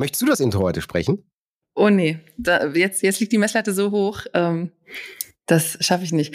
[0.00, 1.28] Möchtest du das Intro heute sprechen?
[1.74, 4.70] Oh nee, da, jetzt, jetzt liegt die Messlatte so hoch, ähm,
[5.46, 6.32] das schaffe ich nicht.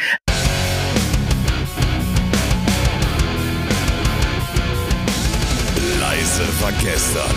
[5.97, 7.31] Leise war gestern.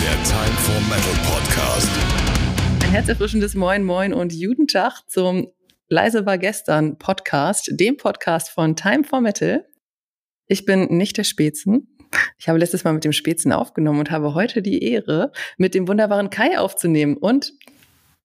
[0.00, 1.90] Der Time for Metal Podcast.
[2.84, 5.48] Ein herzerfrischendes Moin Moin und guten Tag zum
[5.88, 9.66] Leise war gestern Podcast, dem Podcast von Time for Metal.
[10.46, 11.91] Ich bin nicht der Spätzen.
[12.38, 15.88] Ich habe letztes Mal mit dem Spätzen aufgenommen und habe heute die Ehre, mit dem
[15.88, 17.16] wunderbaren Kai aufzunehmen.
[17.16, 17.52] Und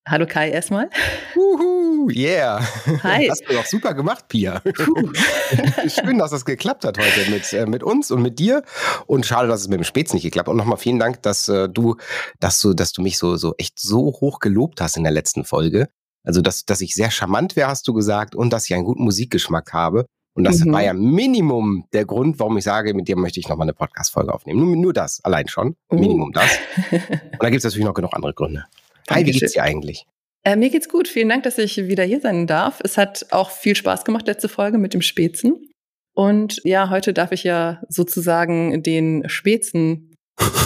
[0.08, 0.90] hallo Kai erstmal.
[1.36, 2.60] Uhu, yeah.
[3.04, 3.28] Hi.
[3.30, 4.62] Hast du doch super gemacht, Pia.
[5.88, 8.64] Schön, dass es geklappt hat heute mit, äh, mit uns und mit dir.
[9.06, 10.52] Und schade, dass es mit dem Spätz nicht geklappt hat.
[10.52, 11.98] Und nochmal vielen Dank, dass äh, du,
[12.40, 15.46] dass du, dass du mich so, so echt so hoch gelobt hast in der letzten
[15.46, 15.90] Folge.
[16.24, 19.04] Also, dass, dass ich sehr charmant wäre, hast du gesagt, und dass ich einen guten
[19.04, 20.08] Musikgeschmack habe.
[20.38, 20.72] Und das mhm.
[20.72, 24.32] war ja Minimum der Grund, warum ich sage, mit dir möchte ich nochmal eine Podcast-Folge
[24.32, 24.60] aufnehmen.
[24.60, 25.76] Nur, nur das, allein schon.
[25.92, 25.96] Uh.
[25.96, 26.60] Minimum das.
[26.92, 27.02] Und
[27.42, 28.66] da gibt es natürlich noch genug andere Gründe.
[29.10, 30.06] Hi, wie geht's dir eigentlich?
[30.44, 31.08] Äh, mir geht's gut.
[31.08, 32.82] Vielen Dank, dass ich wieder hier sein darf.
[32.84, 35.72] Es hat auch viel Spaß gemacht, letzte Folge mit dem Spätzen.
[36.14, 40.14] Und ja, heute darf ich ja sozusagen den Spätzen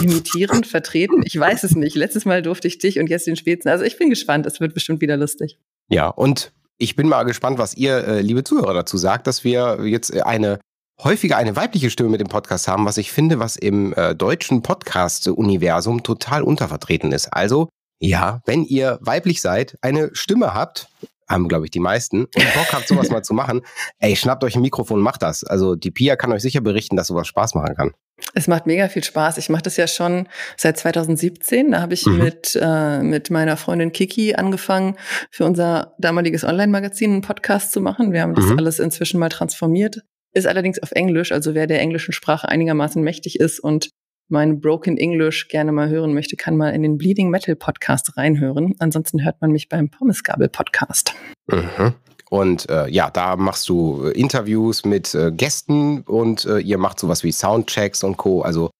[0.02, 1.22] imitieren, vertreten.
[1.24, 1.96] Ich weiß es nicht.
[1.96, 3.70] Letztes Mal durfte ich dich und jetzt den Spätzen.
[3.70, 4.44] Also ich bin gespannt.
[4.44, 5.58] Es wird bestimmt wieder lustig.
[5.88, 9.78] Ja, und ich bin mal gespannt, was ihr, äh, liebe Zuhörer, dazu sagt, dass wir
[9.84, 10.58] jetzt eine
[11.00, 14.62] häufiger eine weibliche Stimme mit dem Podcast haben, was ich finde, was im äh, deutschen
[14.62, 17.28] Podcast-Universum total untervertreten ist.
[17.32, 17.68] Also,
[18.00, 20.88] ja, wenn ihr weiblich seid, eine Stimme habt,
[21.28, 23.62] haben, glaube ich, die meisten, und Bock habt, sowas mal zu machen,
[24.00, 25.44] ey, schnappt euch ein Mikrofon und macht das.
[25.44, 27.92] Also die Pia kann euch sicher berichten, dass sowas Spaß machen kann.
[28.34, 29.38] Es macht mega viel Spaß.
[29.38, 31.72] Ich mache das ja schon seit 2017.
[31.72, 32.18] Da habe ich mhm.
[32.18, 34.96] mit, äh, mit meiner Freundin Kiki angefangen,
[35.30, 38.12] für unser damaliges Online-Magazin einen Podcast zu machen.
[38.12, 38.58] Wir haben das mhm.
[38.58, 40.02] alles inzwischen mal transformiert.
[40.34, 41.32] Ist allerdings auf Englisch.
[41.32, 43.90] Also wer der englischen Sprache einigermaßen mächtig ist und
[44.28, 48.74] mein Broken English gerne mal hören möchte, kann mal in den Bleeding Metal Podcast reinhören.
[48.78, 51.14] Ansonsten hört man mich beim Pommesgabel Podcast.
[51.48, 51.94] Mhm.
[52.32, 56.98] Und äh, ja, da machst du äh, Interviews mit äh, Gästen und äh, ihr macht
[56.98, 58.40] sowas wie Soundchecks und Co.
[58.40, 58.70] Also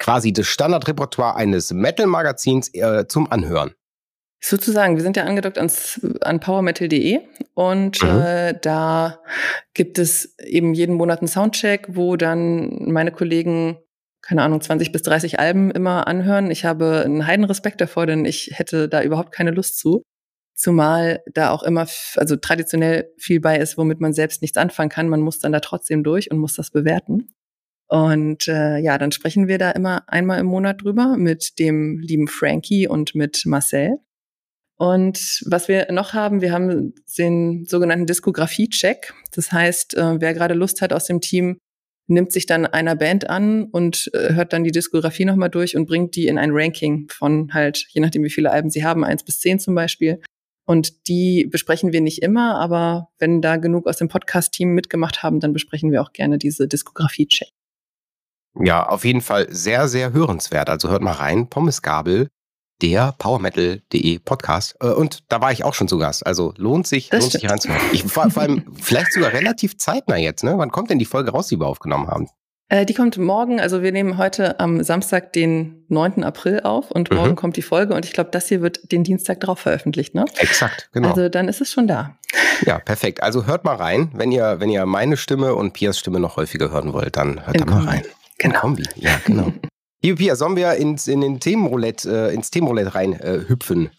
[0.00, 3.72] quasi das Standardrepertoire eines Metal-Magazins äh, zum Anhören.
[4.42, 7.20] Sozusagen, wir sind ja angedockt ans, an powermetal.de
[7.54, 8.20] und mhm.
[8.20, 9.20] äh, da
[9.74, 13.78] gibt es eben jeden Monat einen Soundcheck, wo dann meine Kollegen,
[14.22, 16.50] keine Ahnung, 20 bis 30 Alben immer anhören.
[16.50, 20.02] Ich habe einen Heidenrespekt davor, denn ich hätte da überhaupt keine Lust zu.
[20.58, 21.86] Zumal da auch immer,
[22.16, 25.08] also traditionell viel bei ist, womit man selbst nichts anfangen kann.
[25.08, 27.28] Man muss dann da trotzdem durch und muss das bewerten.
[27.86, 32.26] Und äh, ja, dann sprechen wir da immer einmal im Monat drüber mit dem lieben
[32.26, 33.98] Frankie und mit Marcel.
[34.76, 39.14] Und was wir noch haben, wir haben den sogenannten Diskografie-Check.
[39.32, 41.58] Das heißt, äh, wer gerade Lust hat aus dem Team,
[42.08, 45.86] nimmt sich dann einer Band an und äh, hört dann die Diskografie nochmal durch und
[45.86, 49.22] bringt die in ein Ranking von halt, je nachdem wie viele Alben sie haben, eins
[49.22, 50.20] bis zehn zum Beispiel.
[50.68, 55.40] Und die besprechen wir nicht immer, aber wenn da genug aus dem Podcast-Team mitgemacht haben,
[55.40, 57.48] dann besprechen wir auch gerne diese Diskografie-Check.
[58.54, 60.68] Ja, auf jeden Fall sehr, sehr hörenswert.
[60.68, 61.48] Also hört mal rein.
[61.48, 62.28] Pommesgabel,
[62.82, 64.76] der powermetal.de Podcast.
[64.80, 66.26] Äh, und da war ich auch schon zu Gast.
[66.26, 67.40] Also lohnt sich, das lohnt stimmt.
[67.40, 67.82] sich reinzuhören.
[67.94, 70.44] Ich, vor, vor allem vielleicht sogar relativ zeitnah jetzt.
[70.44, 70.52] Ne?
[70.58, 72.28] Wann kommt denn die Folge raus, die wir aufgenommen haben?
[72.70, 76.22] Äh, die kommt morgen, also wir nehmen heute am Samstag, den 9.
[76.22, 77.36] April auf und morgen mhm.
[77.36, 80.26] kommt die Folge und ich glaube, das hier wird den Dienstag drauf veröffentlicht, ne?
[80.36, 81.10] Exakt, genau.
[81.10, 82.18] Also dann ist es schon da.
[82.66, 83.22] Ja, perfekt.
[83.22, 84.10] Also hört mal rein.
[84.12, 87.56] Wenn ihr, wenn ihr meine Stimme und Pias Stimme noch häufiger hören wollt, dann hört
[87.56, 88.02] Im da mal rein.
[88.36, 88.60] Genau.
[88.60, 89.52] Kombi, ja, genau.
[90.02, 93.90] Liebe Pia, sollen wir ins, in den Themenroulette, äh, ins Themenroulette rein äh, hüpfen?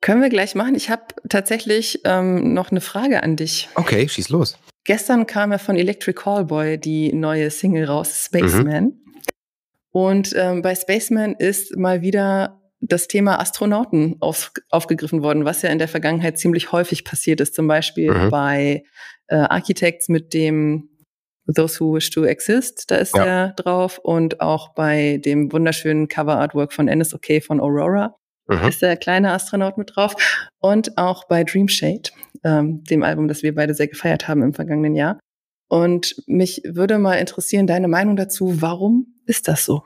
[0.00, 0.74] Können wir gleich machen.
[0.74, 3.68] Ich habe tatsächlich ähm, noch eine Frage an dich.
[3.74, 4.58] Okay, schieß los.
[4.84, 8.84] Gestern kam ja von Electric Callboy die neue Single raus, Spaceman.
[8.84, 9.02] Mhm.
[9.90, 15.70] Und ähm, bei Spaceman ist mal wieder das Thema Astronauten auf, aufgegriffen worden, was ja
[15.70, 17.54] in der Vergangenheit ziemlich häufig passiert ist.
[17.54, 18.30] Zum Beispiel mhm.
[18.30, 18.84] bei
[19.26, 20.90] äh, Architects mit dem
[21.52, 23.24] Those Who Wish to Exist, da ist ja.
[23.24, 23.98] er drauf.
[23.98, 28.17] Und auch bei dem wunderschönen Cover-Artwork von NSOK von Aurora
[28.48, 28.68] mhm.
[28.68, 30.14] ist der kleine Astronaut mit drauf.
[30.60, 32.10] Und auch bei Dream Shade
[32.44, 35.18] ähm, dem Album, das wir beide sehr gefeiert haben im vergangenen Jahr.
[35.68, 39.84] Und mich würde mal interessieren, deine Meinung dazu, warum ist das so?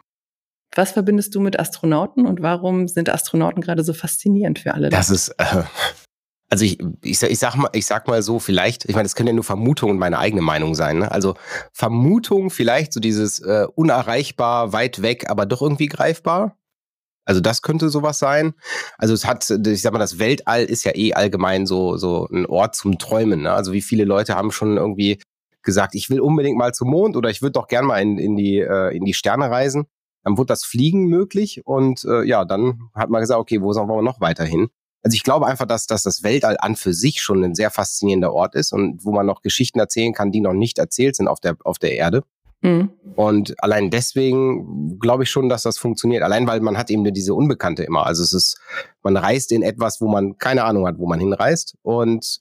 [0.74, 4.88] Was verbindest du mit Astronauten und warum sind Astronauten gerade so faszinierend für alle?
[4.88, 5.64] Das ist, äh,
[6.48, 9.28] also ich, ich, ich, sag mal, ich sag mal so, vielleicht, ich meine, das können
[9.28, 10.98] ja nur Vermutungen meine eigene Meinung sein.
[11.00, 11.10] Ne?
[11.10, 11.34] Also
[11.72, 16.56] Vermutung, vielleicht so dieses äh, unerreichbar, weit weg, aber doch irgendwie greifbar.
[17.24, 18.54] Also das könnte sowas sein.
[18.98, 22.46] Also es hat, ich sag mal, das Weltall ist ja eh allgemein so, so ein
[22.46, 23.42] Ort zum Träumen.
[23.42, 23.52] Ne?
[23.52, 25.20] Also wie viele Leute haben schon irgendwie
[25.62, 28.36] gesagt, ich will unbedingt mal zum Mond oder ich würde doch gern mal in, in,
[28.36, 29.86] die, äh, in die Sterne reisen.
[30.24, 33.88] dann wurde das Fliegen möglich und äh, ja, dann hat man gesagt, okay, wo sollen
[33.88, 34.68] wir noch weiterhin?
[35.04, 38.32] Also ich glaube einfach, dass, dass das Weltall an für sich schon ein sehr faszinierender
[38.32, 41.40] Ort ist und wo man noch Geschichten erzählen kann, die noch nicht erzählt sind auf
[41.40, 42.22] der, auf der Erde.
[42.62, 42.90] Mhm.
[43.14, 46.22] Und allein deswegen glaube ich schon, dass das funktioniert.
[46.22, 48.06] Allein weil man hat eben diese Unbekannte immer.
[48.06, 48.58] Also es ist,
[49.02, 52.40] man reist in etwas, wo man keine Ahnung hat, wo man hinreist und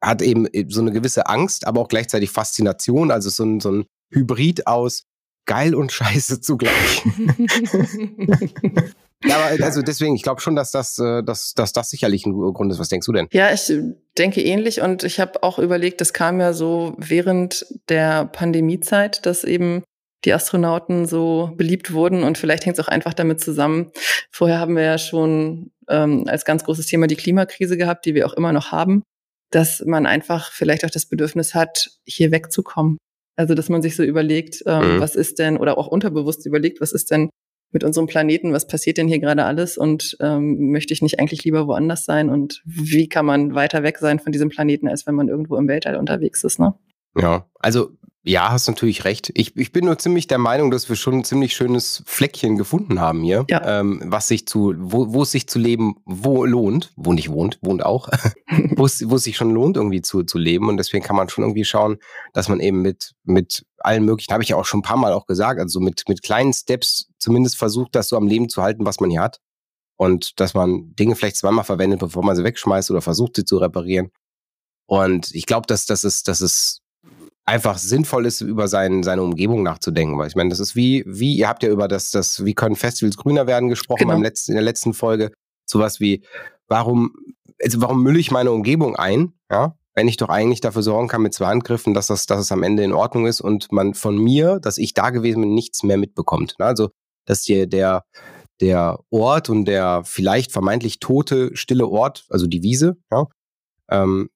[0.00, 3.10] hat eben so eine gewisse Angst, aber auch gleichzeitig Faszination.
[3.10, 5.04] Also so ein, so ein Hybrid aus
[5.44, 7.04] geil und scheiße zugleich.
[9.24, 12.32] Ja, aber also deswegen, ich glaube schon, dass das, äh, dass, dass das sicherlich ein
[12.32, 12.78] Grund ist.
[12.78, 13.26] Was denkst du denn?
[13.32, 13.72] Ja, ich
[14.16, 19.44] denke ähnlich und ich habe auch überlegt, das kam ja so während der Pandemiezeit, dass
[19.44, 19.82] eben
[20.24, 23.90] die Astronauten so beliebt wurden und vielleicht hängt es auch einfach damit zusammen.
[24.30, 28.26] Vorher haben wir ja schon ähm, als ganz großes Thema die Klimakrise gehabt, die wir
[28.26, 29.02] auch immer noch haben,
[29.50, 32.98] dass man einfach vielleicht auch das Bedürfnis hat, hier wegzukommen.
[33.36, 35.00] Also dass man sich so überlegt, ähm, mhm.
[35.00, 37.30] was ist denn, oder auch unterbewusst überlegt, was ist denn
[37.70, 41.44] mit unserem Planeten, was passiert denn hier gerade alles und ähm, möchte ich nicht eigentlich
[41.44, 45.14] lieber woanders sein und wie kann man weiter weg sein von diesem Planeten, als wenn
[45.14, 46.74] man irgendwo im Weltall unterwegs ist, ne?
[47.16, 47.90] Ja, also
[48.24, 49.30] ja, hast natürlich recht.
[49.34, 53.00] Ich, ich bin nur ziemlich der Meinung, dass wir schon ein ziemlich schönes Fleckchen gefunden
[53.00, 53.80] haben hier, ja.
[53.80, 57.58] ähm, was sich zu, wo, wo es sich zu leben, wo lohnt, wo nicht wohnt,
[57.62, 58.08] wohnt auch,
[58.76, 60.68] wo es, wo es sich schon lohnt, irgendwie zu, zu leben.
[60.68, 61.98] Und deswegen kann man schon irgendwie schauen,
[62.32, 65.12] dass man eben mit, mit allen möglichen, habe ich ja auch schon ein paar Mal
[65.12, 68.84] auch gesagt, also mit, mit kleinen Steps zumindest versucht, das so am Leben zu halten,
[68.84, 69.40] was man hier hat.
[69.96, 73.58] Und dass man Dinge vielleicht zweimal verwendet, bevor man sie wegschmeißt oder versucht, sie zu
[73.58, 74.10] reparieren.
[74.86, 76.82] Und ich glaube, dass das ist, das ist
[77.48, 80.18] einfach sinnvoll ist, über sein, seine Umgebung nachzudenken.
[80.18, 82.76] Weil ich meine, das ist wie, wie, ihr habt ja über das, das, wie können
[82.76, 84.12] Festivals grüner werden gesprochen genau.
[84.12, 85.32] beim letzten, in der letzten Folge.
[85.64, 86.22] Sowas wie,
[86.68, 87.14] warum,
[87.62, 89.32] also warum mülle ich meine Umgebung ein?
[89.50, 92.52] Ja, wenn ich doch eigentlich dafür sorgen kann mit zwei Handgriffen, dass das, dass es
[92.52, 95.82] am Ende in Ordnung ist und man von mir, dass ich da gewesen bin, nichts
[95.82, 96.54] mehr mitbekommt.
[96.58, 96.66] Ne?
[96.66, 96.90] Also,
[97.24, 98.04] dass hier der,
[98.60, 103.26] der Ort und der vielleicht vermeintlich tote, stille Ort, also die Wiese, ja,
[103.90, 104.28] ähm,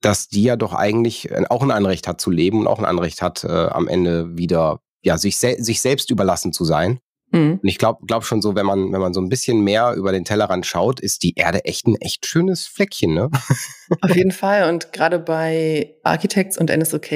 [0.00, 2.84] dass die ja doch eigentlich äh, auch ein Anrecht hat zu leben und auch ein
[2.84, 7.00] Anrecht hat, äh, am Ende wieder ja, sich, se sich selbst überlassen zu sein.
[7.30, 7.60] Mhm.
[7.62, 10.12] Und ich glaube glaub schon so, wenn man, wenn man so ein bisschen mehr über
[10.12, 13.30] den Tellerrand schaut, ist die Erde echt ein echt schönes Fleckchen, ne?
[14.00, 14.68] Auf jeden Fall.
[14.68, 17.06] Und gerade bei Architects und NSOK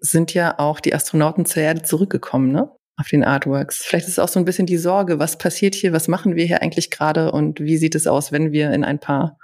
[0.00, 2.70] sind ja auch die Astronauten zur Erde zurückgekommen, ne?
[2.98, 3.78] Auf den Artworks.
[3.78, 6.44] Vielleicht ist es auch so ein bisschen die Sorge, was passiert hier, was machen wir
[6.44, 9.38] hier eigentlich gerade und wie sieht es aus, wenn wir in ein paar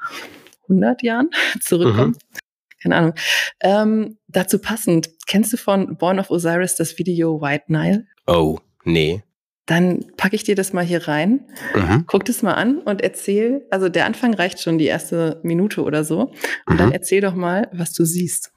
[0.69, 1.31] hundert Jahren
[1.61, 2.11] zurückkommen?
[2.11, 2.39] Mhm
[2.82, 3.14] keine Ahnung.
[3.60, 8.06] Ähm, dazu passend, kennst du von Born of Osiris das Video White Nile?
[8.26, 9.22] Oh, nee.
[9.66, 11.40] Dann packe ich dir das mal hier rein,
[11.75, 12.04] mhm.
[12.06, 16.04] guck das mal an und erzähl, also der Anfang reicht schon die erste Minute oder
[16.04, 16.32] so.
[16.66, 16.78] Und mhm.
[16.78, 18.52] dann erzähl doch mal, was du siehst.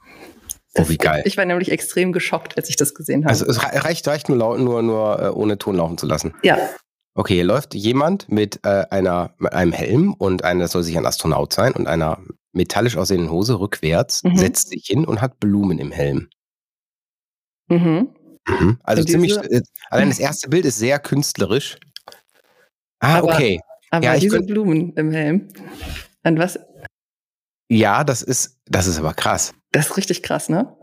[0.74, 1.22] Das, oh, wie geil.
[1.26, 3.30] Ich war nämlich extrem geschockt, als ich das gesehen habe.
[3.32, 6.34] Also es reicht, reicht nur, nur, nur äh, ohne Ton laufen zu lassen.
[6.44, 6.58] Ja.
[7.14, 11.06] Okay, hier läuft jemand mit äh, einer mit einem Helm und einer soll sich ein
[11.06, 12.20] Astronaut sein und einer
[12.54, 14.38] metallisch aussehenden Hose rückwärts, mhm.
[14.38, 16.30] setzt sich hin und hat Blumen im Helm.
[17.68, 18.10] Mhm.
[18.48, 18.80] Mhm.
[18.84, 21.78] Also ziemlich, äh, allein das erste Bild ist sehr künstlerisch.
[23.00, 23.60] Ah, aber, okay.
[23.90, 25.50] Aber ja, diese Blumen im Helm.
[26.24, 26.60] An was?
[27.70, 29.54] Ja, das ist, das ist aber krass.
[29.72, 30.76] Das ist richtig krass, ne?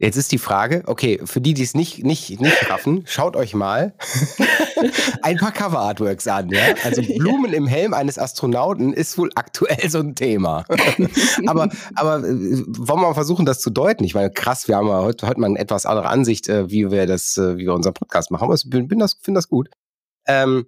[0.00, 3.54] Jetzt ist die Frage, okay, für die, die es nicht, nicht, nicht raffen, schaut euch
[3.54, 3.94] mal
[5.22, 6.50] ein paar Cover-Artworks an.
[6.50, 6.74] Ja?
[6.84, 7.56] Also Blumen ja.
[7.56, 10.64] im Helm eines Astronauten ist wohl aktuell so ein Thema.
[11.46, 14.04] aber, aber äh, wollen wir mal versuchen, das zu deuten?
[14.04, 16.92] Ich meine, krass, wir haben ja heute, heute mal eine etwas andere Ansicht, äh, wie
[16.92, 18.44] wir das, äh, wie wir unseren Podcast machen.
[18.44, 19.68] Aber ich bin das, finde das gut.
[20.28, 20.66] Ähm,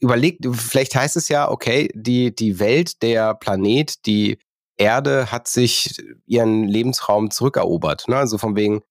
[0.00, 4.38] überlegt, vielleicht heißt es ja, okay, die, die Welt, der Planet, die
[4.76, 8.08] Erde hat sich ihren Lebensraum zurückerobert.
[8.08, 8.16] Ne?
[8.16, 8.82] Also von wegen,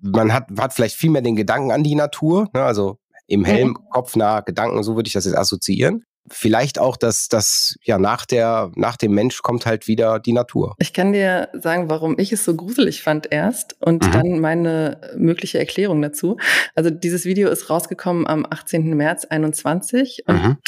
[0.00, 2.62] man hat, hat vielleicht viel mehr den Gedanken an die Natur, ne?
[2.62, 3.88] also im Helm, mhm.
[3.90, 6.04] kopfnah Gedanken, so würde ich das jetzt assoziieren.
[6.30, 10.74] Vielleicht auch, dass das ja nach der nach dem Mensch kommt halt wieder die Natur.
[10.78, 14.12] Ich kann dir sagen, warum ich es so gruselig fand erst und mhm.
[14.12, 16.38] dann meine mögliche Erklärung dazu.
[16.74, 18.96] Also dieses Video ist rausgekommen am 18.
[18.96, 20.58] März 21 und.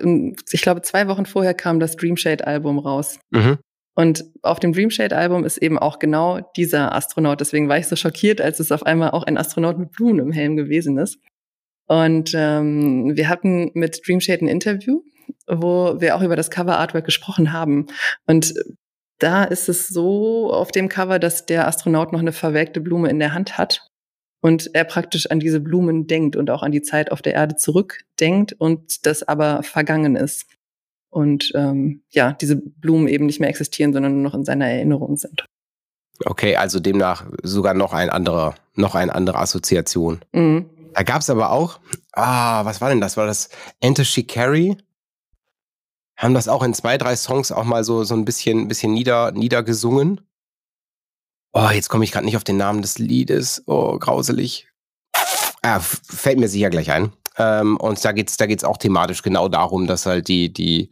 [0.00, 3.18] Ähm, ich glaube, zwei Wochen vorher kam das Dreamshade-Album raus.
[3.30, 3.58] Mhm.
[3.94, 7.40] Und auf dem Dreamshade-Album ist eben auch genau dieser Astronaut.
[7.40, 10.32] Deswegen war ich so schockiert, als es auf einmal auch ein Astronaut mit Blumen im
[10.32, 11.18] Helm gewesen ist.
[11.86, 15.02] Und ähm, wir hatten mit Dreamshade ein Interview,
[15.46, 17.86] wo wir auch über das Cover-Artwork gesprochen haben.
[18.26, 18.54] Und
[19.18, 23.18] da ist es so auf dem Cover, dass der Astronaut noch eine verwelkte Blume in
[23.18, 23.88] der Hand hat
[24.40, 27.56] und er praktisch an diese Blumen denkt und auch an die Zeit auf der Erde
[27.56, 30.46] zurückdenkt und das aber vergangen ist.
[31.10, 35.16] Und ähm, ja, diese Blumen eben nicht mehr existieren, sondern nur noch in seiner Erinnerung
[35.16, 35.46] sind.
[36.24, 40.20] Okay, also demnach sogar noch ein anderer, noch eine andere Assoziation.
[40.32, 40.66] Mhm.
[40.96, 41.78] Da gab es aber auch,
[42.12, 43.18] ah, was war denn das?
[43.18, 43.50] War das
[43.80, 44.78] Enter Shikari?
[46.16, 49.30] Haben das auch in zwei, drei Songs auch mal so, so ein bisschen, bisschen nieder,
[49.32, 50.22] niedergesungen.
[51.52, 53.62] Oh, jetzt komme ich gerade nicht auf den Namen des Liedes.
[53.66, 54.68] Oh, grauselig.
[55.60, 57.12] Ah, fällt mir sicher gleich ein.
[57.36, 60.88] Ähm, und da geht's, da geht's auch thematisch genau darum, dass halt die, die,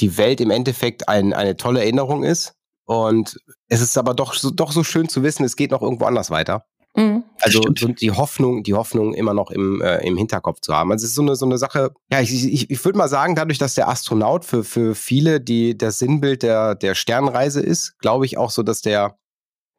[0.00, 2.54] die Welt im Endeffekt ein, eine tolle Erinnerung ist.
[2.86, 6.06] Und es ist aber doch so, doch so schön zu wissen, es geht noch irgendwo
[6.06, 6.64] anders weiter.
[6.94, 10.92] Mhm, also die Hoffnung, die Hoffnung immer noch im, äh, im Hinterkopf zu haben.
[10.92, 13.34] Also es ist so eine, so eine Sache, ja, ich, ich, ich würde mal sagen,
[13.34, 18.26] dadurch, dass der Astronaut für, für viele die, das Sinnbild der, der Sternreise ist, glaube
[18.26, 19.16] ich auch so, dass der,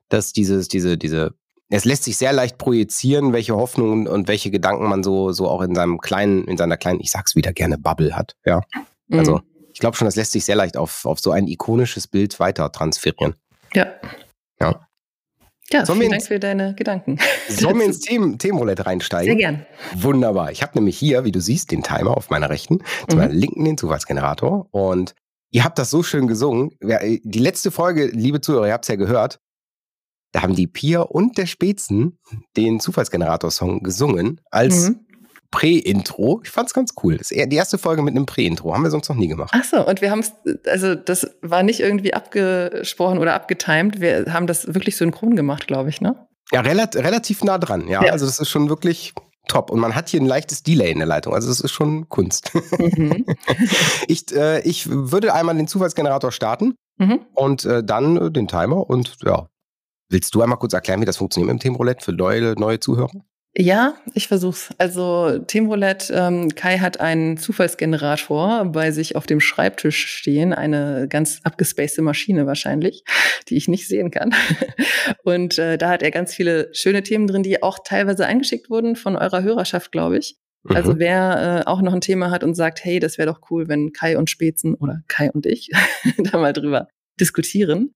[0.09, 1.35] dass dieses, diese, diese,
[1.69, 5.61] es lässt sich sehr leicht projizieren, welche Hoffnungen und welche Gedanken man so, so auch
[5.61, 8.35] in seinem kleinen, in seiner kleinen, ich sag's wieder gerne, Bubble hat.
[8.43, 8.61] Ja.
[9.11, 9.43] Also mhm.
[9.71, 12.71] ich glaube schon, das lässt sich sehr leicht auf, auf so ein ikonisches Bild weiter
[12.71, 13.35] transferieren.
[13.75, 13.87] Ja.
[14.59, 14.87] Ja.
[15.73, 17.17] Ja, sollen vielen Dank für deine Gedanken.
[17.49, 19.25] Sollen wir ins Themen, Themenroulette reinsteigen?
[19.25, 19.65] Sehr gern.
[19.95, 20.51] Wunderbar.
[20.51, 23.21] Ich habe nämlich hier, wie du siehst, den Timer auf meiner rechten, zu mhm.
[23.23, 24.67] meiner linken den Zufallsgenerator.
[24.69, 25.15] Und
[25.49, 26.77] ihr habt das so schön gesungen.
[26.79, 29.39] Die letzte Folge, liebe Zuhörer, ihr habt es ja gehört,
[30.31, 32.19] da haben die Pia und der Spätzen
[32.55, 34.99] den Zufallsgenerator-Song gesungen als mhm.
[35.53, 36.41] Prä-Intro.
[36.43, 37.15] Ich fand's ganz cool.
[37.17, 38.73] Das ist die erste Folge mit einem Prä-Intro.
[38.73, 39.51] Haben wir sonst noch nie gemacht.
[39.53, 40.33] Ach so, und wir haben es,
[40.67, 44.01] also das war nicht irgendwie abgesprochen oder abgetimed.
[44.01, 46.27] Wir haben das wirklich synchron gemacht, glaube ich, ne?
[46.51, 48.03] Ja, relat relativ nah dran, ja.
[48.03, 48.11] ja.
[48.11, 49.13] Also das ist schon wirklich
[49.47, 49.69] top.
[49.69, 51.35] Und man hat hier ein leichtes Delay in der Leitung.
[51.35, 52.51] Also das ist schon Kunst.
[52.79, 53.23] Mhm.
[54.07, 57.19] ich, äh, ich würde einmal den Zufallsgenerator starten mhm.
[57.35, 59.47] und äh, dann äh, den Timer und ja.
[60.09, 63.09] Willst du einmal kurz erklären, wie das funktioniert mit dem Themenroulette für neue, neue Zuhörer?
[63.55, 64.69] Ja, ich versuch's.
[64.79, 71.39] Also Themenroulette, ähm, Kai hat einen Zufallsgenerator bei sich auf dem Schreibtisch stehen, eine ganz
[71.43, 73.03] abgespacede Maschine wahrscheinlich,
[73.49, 74.33] die ich nicht sehen kann.
[75.23, 78.95] Und äh, da hat er ganz viele schöne Themen drin, die auch teilweise eingeschickt wurden
[78.95, 80.35] von eurer Hörerschaft, glaube ich.
[80.63, 80.75] Also mhm.
[80.75, 83.67] Also wer äh, auch noch ein Thema hat und sagt, hey, das wäre doch cool,
[83.67, 85.69] wenn Kai und Spätzen oder Kai und ich
[86.17, 86.87] da mal drüber
[87.19, 87.93] diskutieren,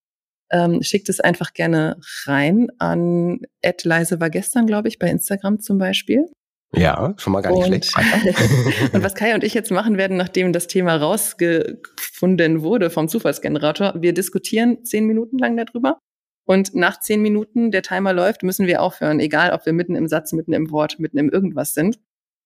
[0.52, 5.60] ähm, schickt es einfach gerne rein an Ed leise war gestern, glaube ich, bei Instagram
[5.60, 6.26] zum Beispiel.
[6.74, 8.94] Ja, schon mal gar nicht und, schlecht.
[8.94, 13.94] und was Kai und ich jetzt machen werden, nachdem das Thema rausgefunden wurde vom Zufallsgenerator,
[13.98, 16.00] wir diskutieren zehn Minuten lang darüber.
[16.46, 20.08] Und nach zehn Minuten, der Timer läuft, müssen wir aufhören, egal ob wir mitten im
[20.08, 22.00] Satz, mitten im Wort, mitten im irgendwas sind.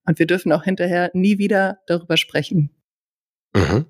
[0.08, 2.72] Und wir dürfen auch hinterher nie wieder darüber sprechen.
[3.56, 3.86] Mhm.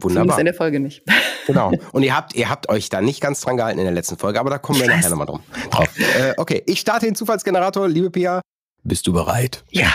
[0.00, 0.36] Wunderbar.
[0.36, 1.02] Zumindest in der Folge nicht.
[1.44, 1.72] Genau.
[1.90, 4.38] Und ihr habt, ihr habt euch da nicht ganz dran gehalten in der letzten Folge,
[4.38, 5.40] aber da kommen wir nachher nochmal drum,
[5.72, 5.88] drauf.
[5.98, 7.88] Äh, okay, ich starte den Zufallsgenerator.
[7.88, 8.40] Liebe Pia,
[8.84, 9.64] bist du bereit?
[9.70, 9.90] Ja.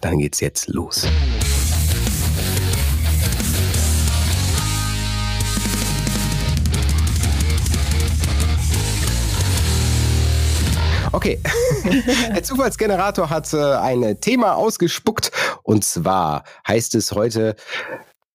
[0.00, 1.08] Dann geht's jetzt los.
[11.12, 11.38] Okay,
[12.34, 15.30] der Zufallsgenerator hat äh, ein Thema ausgespuckt
[15.62, 17.54] und zwar heißt es heute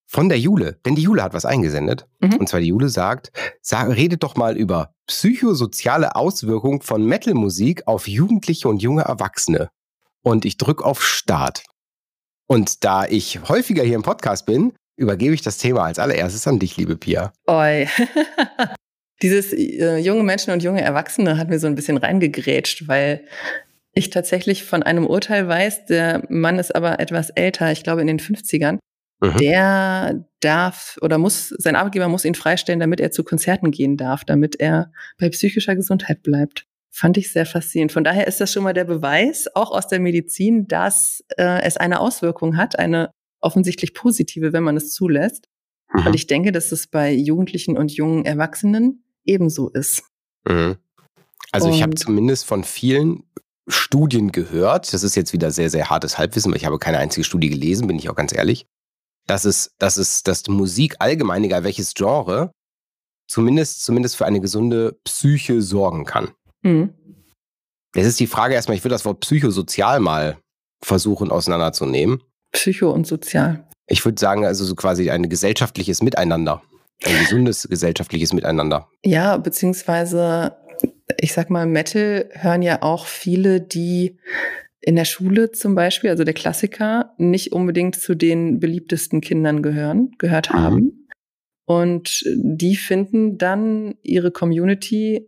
[0.10, 2.08] von der Jule, denn die Jule hat was eingesendet.
[2.22, 2.38] Mhm.
[2.38, 8.08] Und zwar die Jule sagt, sag, redet doch mal über psychosoziale Auswirkungen von Metalmusik auf
[8.08, 9.70] Jugendliche und junge Erwachsene.
[10.24, 11.64] Und ich drücke auf Start.
[12.48, 16.60] Und da ich häufiger hier im Podcast bin, übergebe ich das Thema als allererstes an
[16.60, 17.34] dich, liebe Pia.
[17.46, 17.88] Oi.
[19.22, 23.26] Dieses äh, junge Menschen und junge Erwachsene hat mir so ein bisschen reingegrätscht, weil
[23.94, 28.08] ich tatsächlich von einem Urteil weiß, der Mann ist aber etwas älter, ich glaube in
[28.08, 28.78] den 50ern.
[29.20, 29.38] Mhm.
[29.38, 34.24] Der darf oder muss, sein Arbeitgeber muss ihn freistellen, damit er zu Konzerten gehen darf,
[34.24, 36.68] damit er bei psychischer Gesundheit bleibt.
[36.92, 37.92] Fand ich sehr faszinierend.
[37.92, 41.78] Von daher ist das schon mal der Beweis, auch aus der Medizin, dass äh, es
[41.78, 45.48] eine Auswirkung hat, eine offensichtlich positive, wenn man es zulässt.
[45.94, 46.08] Mhm.
[46.08, 50.04] Und ich denke, dass es bei Jugendlichen und jungen Erwachsenen ebenso ist.
[50.48, 50.78] Mhm.
[51.52, 53.24] Also und ich habe zumindest von vielen
[53.68, 57.24] Studien gehört, das ist jetzt wieder sehr, sehr hartes Halbwissen, weil ich habe keine einzige
[57.24, 58.66] Studie gelesen, bin ich auch ganz ehrlich,
[59.28, 62.52] dass es, dass es, dass die Musik allgemein, egal welches Genre,
[63.28, 66.32] zumindest, zumindest für eine gesunde Psyche sorgen kann.
[66.64, 66.94] Mhm.
[67.96, 70.38] Jetzt ist die Frage erstmal, ich würde das Wort psychosozial mal
[70.84, 72.24] versuchen auseinanderzunehmen.
[72.52, 73.68] Psycho und sozial.
[73.88, 76.62] Ich würde sagen, also so quasi ein gesellschaftliches Miteinander.
[77.04, 78.90] Ein gesundes gesellschaftliches Miteinander.
[79.06, 80.58] Ja, beziehungsweise,
[81.20, 84.20] ich sag mal, Metal hören ja auch viele, die
[84.88, 90.12] in der Schule zum Beispiel, also der Klassiker, nicht unbedingt zu den beliebtesten Kindern gehören,
[90.18, 90.58] gehört mhm.
[90.58, 91.08] haben.
[91.66, 95.28] Und die finden dann ihre Community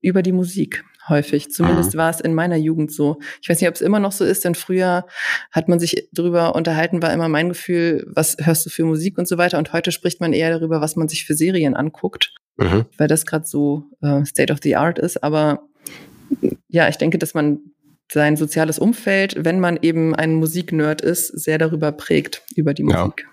[0.00, 1.50] über die Musik häufig.
[1.50, 1.98] Zumindest mhm.
[1.98, 3.18] war es in meiner Jugend so.
[3.42, 5.04] Ich weiß nicht, ob es immer noch so ist, denn früher
[5.52, 9.28] hat man sich darüber unterhalten, war immer mein Gefühl, was hörst du für Musik und
[9.28, 9.58] so weiter.
[9.58, 12.86] Und heute spricht man eher darüber, was man sich für Serien anguckt, mhm.
[12.96, 15.22] weil das gerade so äh, State of the Art ist.
[15.22, 15.68] Aber
[16.68, 17.73] ja, ich denke, dass man
[18.12, 23.26] sein soziales Umfeld, wenn man eben ein Musiknerd ist, sehr darüber prägt, über die Musik.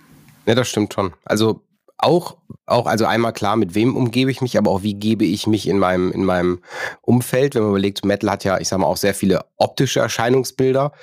[0.45, 1.13] Ja, ja das stimmt schon.
[1.25, 1.61] Also
[2.01, 5.45] auch, auch, also einmal klar, mit wem umgebe ich mich, aber auch wie gebe ich
[5.45, 6.61] mich in meinem, in meinem
[7.01, 7.53] Umfeld.
[7.53, 10.93] Wenn man überlegt, Metal hat ja, ich sag mal, auch sehr viele optische Erscheinungsbilder.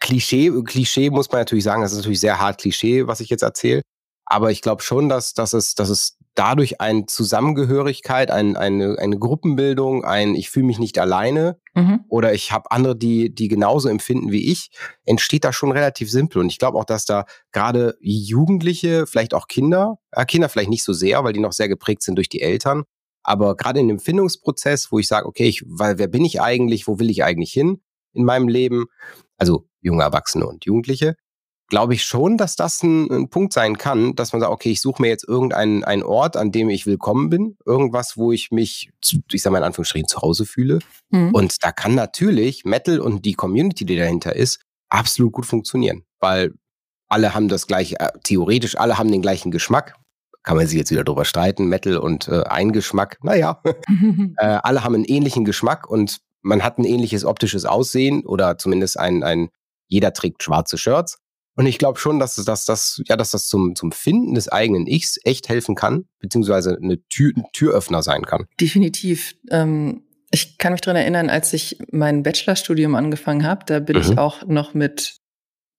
[0.00, 3.42] Klischee, Klischee muss man natürlich sagen, das ist natürlich sehr hart Klischee, was ich jetzt
[3.42, 3.82] erzähle.
[4.26, 9.18] Aber ich glaube schon, dass, dass, es, dass es dadurch eine Zusammengehörigkeit, ein, eine, eine
[9.18, 12.04] Gruppenbildung, ein Ich fühle mich nicht alleine mhm.
[12.08, 14.70] oder ich habe andere, die, die genauso empfinden wie ich,
[15.04, 16.40] entsteht da schon relativ simpel.
[16.40, 20.84] Und ich glaube auch, dass da gerade Jugendliche, vielleicht auch Kinder, äh, Kinder vielleicht nicht
[20.84, 22.84] so sehr, weil die noch sehr geprägt sind durch die Eltern,
[23.22, 26.86] aber gerade in dem Findungsprozess, wo ich sage, okay, ich, weil wer bin ich eigentlich,
[26.86, 27.80] wo will ich eigentlich hin
[28.12, 28.86] in meinem Leben,
[29.36, 31.16] also junge Erwachsene und Jugendliche,
[31.68, 34.80] glaube ich schon, dass das ein, ein, Punkt sein kann, dass man sagt, okay, ich
[34.80, 38.90] suche mir jetzt irgendeinen einen Ort, an dem ich willkommen bin, irgendwas, wo ich mich,
[39.32, 40.78] ich sage mal in Anführungsstrichen, zu Hause fühle.
[41.10, 41.34] Mhm.
[41.34, 46.52] Und da kann natürlich Metal und die Community, die dahinter ist, absolut gut funktionieren, weil
[47.08, 49.96] alle haben das gleiche, äh, theoretisch alle haben den gleichen Geschmack.
[50.42, 53.60] Kann man sich jetzt wieder drüber streiten, Metal und äh, ein Geschmack, naja,
[54.38, 58.98] äh, alle haben einen ähnlichen Geschmack und man hat ein ähnliches optisches Aussehen oder zumindest
[58.98, 59.48] ein, ein
[59.88, 61.18] jeder trägt schwarze Shirts.
[61.56, 64.86] Und ich glaube schon, dass, dass, dass, ja, dass das zum, zum Finden des eigenen
[64.86, 68.44] Ichs echt helfen kann, beziehungsweise eine Tür, ein Türöffner sein kann.
[68.60, 69.34] Definitiv.
[69.50, 74.02] Ähm, ich kann mich dran erinnern, als ich mein Bachelorstudium angefangen habe, da bin mhm.
[74.02, 75.16] ich auch noch mit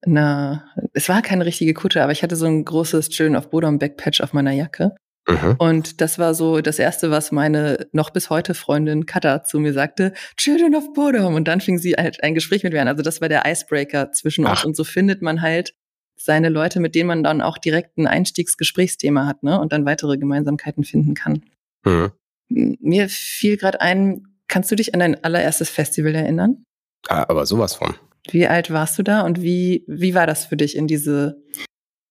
[0.02, 3.78] einer, es war keine richtige Kutte, aber ich hatte so ein großes Children of Bodom
[3.78, 4.96] Backpatch auf meiner Jacke.
[5.28, 5.56] Mhm.
[5.58, 9.74] Und das war so das erste, was meine noch bis heute Freundin Katha zu mir
[9.74, 11.36] sagte, Children of Bodom.
[11.36, 12.88] Und dann fing sie halt ein Gespräch mit mir an.
[12.88, 14.52] Also das war der Icebreaker zwischen Ach.
[14.52, 14.66] uns.
[14.66, 15.74] Und so findet man halt
[16.16, 19.60] seine Leute, mit denen man dann auch direkt ein Einstiegsgesprächsthema hat, ne?
[19.60, 21.44] Und dann weitere Gemeinsamkeiten finden kann.
[21.86, 22.12] Mhm.
[22.50, 26.64] Mir fiel gerade ein, kannst du dich an dein allererstes Festival erinnern?
[27.10, 27.96] Ah, aber sowas von.
[28.32, 31.42] Wie alt warst du da und wie, wie war das für dich in diese,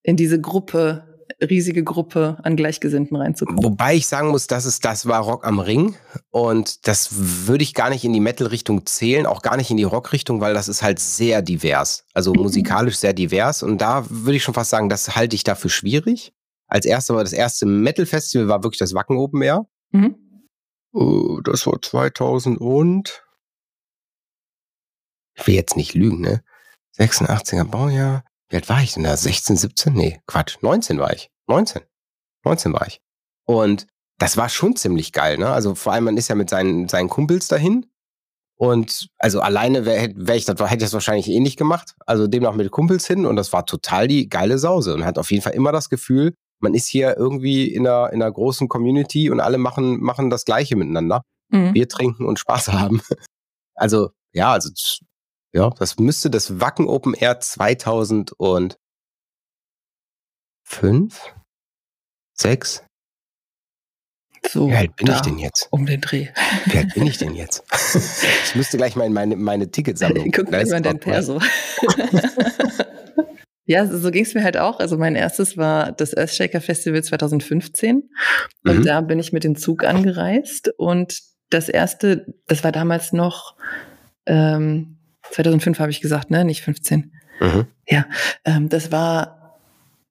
[0.02, 3.62] in diese Gruppe riesige Gruppe an Gleichgesinnten reinzukommen.
[3.62, 5.96] Wobei ich sagen muss, dass es das war Rock am Ring
[6.30, 7.08] und das
[7.46, 10.54] würde ich gar nicht in die Metal-Richtung zählen, auch gar nicht in die Rock-Richtung, weil
[10.54, 12.42] das ist halt sehr divers, also mhm.
[12.42, 16.32] musikalisch sehr divers und da würde ich schon fast sagen, das halte ich dafür schwierig.
[16.68, 19.66] Als erstes war das erste Metal-Festival war wirklich das Wacken Open Air.
[19.92, 20.16] Mhm.
[20.92, 23.22] Uh, das war 2000 und
[25.34, 26.42] ich will jetzt nicht lügen, ne?
[26.98, 28.24] 86er Baujahr.
[28.48, 29.16] Wie alt war ich denn da?
[29.16, 29.92] 16, 17?
[29.92, 30.58] Nee, Quatsch.
[30.60, 31.30] 19 war ich.
[31.48, 31.82] 19.
[32.44, 33.00] 19 war ich.
[33.44, 33.86] Und
[34.18, 35.48] das war schon ziemlich geil, ne?
[35.48, 37.86] Also vor allem, man ist ja mit seinen, seinen Kumpels dahin.
[38.58, 41.94] Und also alleine wäre wär ich das, hätte ich das wahrscheinlich eh nicht gemacht.
[42.06, 45.30] Also demnach mit Kumpels hin und das war total die geile Sause und hat auf
[45.30, 49.28] jeden Fall immer das Gefühl, man ist hier irgendwie in einer, in einer großen Community
[49.28, 51.22] und alle machen, machen das Gleiche miteinander.
[51.50, 51.74] Mhm.
[51.74, 53.02] Bier trinken und Spaß haben.
[53.74, 54.70] Also, ja, also
[55.56, 58.76] ja, das müsste das Wacken Open Air 2005,
[62.34, 62.84] 6.
[64.46, 65.68] So, Wie alt bin ich denn jetzt?
[65.70, 66.28] Um den Dreh.
[66.66, 67.64] Wie alt bin ich denn jetzt?
[68.44, 70.44] ich müsste gleich mal in meine, meine Ticketsammlung gucken.
[70.44, 71.40] Guck mal in dein Perso.
[73.64, 74.78] ja, so ging es mir halt auch.
[74.78, 78.10] Also mein erstes war das Earthshaker Festival 2015.
[78.64, 78.84] Und mhm.
[78.84, 80.68] da bin ich mit dem Zug angereist.
[80.76, 83.56] Und das erste, das war damals noch
[84.26, 84.95] ähm,
[85.32, 86.44] 2005 habe ich gesagt, ne?
[86.44, 87.12] Nicht 15.
[87.40, 87.66] Mhm.
[87.88, 88.06] Ja,
[88.44, 89.60] ähm, das war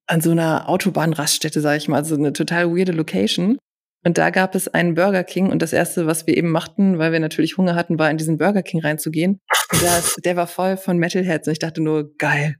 [0.07, 3.57] an so einer Autobahnraststätte, sage ich mal, also eine total weirde Location.
[4.03, 7.11] Und da gab es einen Burger King und das erste, was wir eben machten, weil
[7.11, 9.39] wir natürlich Hunger hatten, war in diesen Burger King reinzugehen.
[9.71, 12.57] Und das, der war voll von Metalheads und ich dachte nur, geil.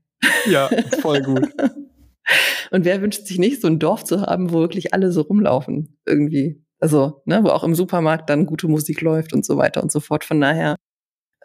[0.48, 0.70] Ja,
[1.02, 1.48] voll gut.
[2.72, 6.00] und wer wünscht sich nicht, so ein Dorf zu haben, wo wirklich alle so rumlaufen
[6.08, 6.63] irgendwie?
[6.80, 10.00] Also, ne, wo auch im Supermarkt dann gute Musik läuft und so weiter und so
[10.00, 10.24] fort.
[10.24, 10.76] Von daher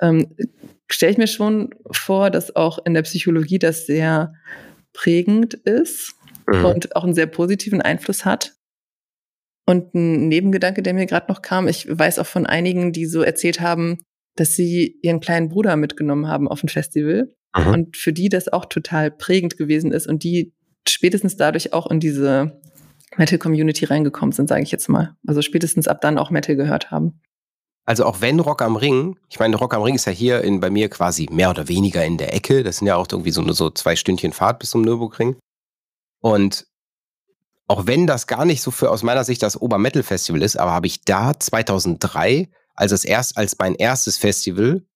[0.00, 0.34] ähm,
[0.92, 4.32] stelle ich mir schon vor, dass auch in der Psychologie das sehr
[4.92, 6.14] prägend ist
[6.46, 6.64] mhm.
[6.64, 8.54] und auch einen sehr positiven Einfluss hat.
[9.66, 13.22] Und ein Nebengedanke, der mir gerade noch kam, ich weiß auch von einigen, die so
[13.22, 13.98] erzählt haben,
[14.36, 17.66] dass sie ihren kleinen Bruder mitgenommen haben auf ein Festival mhm.
[17.68, 20.52] und für die das auch total prägend gewesen ist und die
[20.88, 22.60] spätestens dadurch auch in diese
[23.16, 25.16] Metal-Community reingekommen sind, sage ich jetzt mal.
[25.26, 27.20] Also spätestens ab dann auch Metal gehört haben.
[27.90, 30.60] Also auch wenn Rock am Ring, ich meine, Rock am Ring ist ja hier in,
[30.60, 32.62] bei mir quasi mehr oder weniger in der Ecke.
[32.62, 35.34] Das sind ja auch irgendwie so, so zwei Stündchen Fahrt bis zum Nürburgring.
[36.20, 36.68] Und
[37.66, 40.86] auch wenn das gar nicht so für aus meiner Sicht das Obermetal-Festival ist, aber habe
[40.86, 44.86] ich da 2003 als, es erst, als mein erstes Festival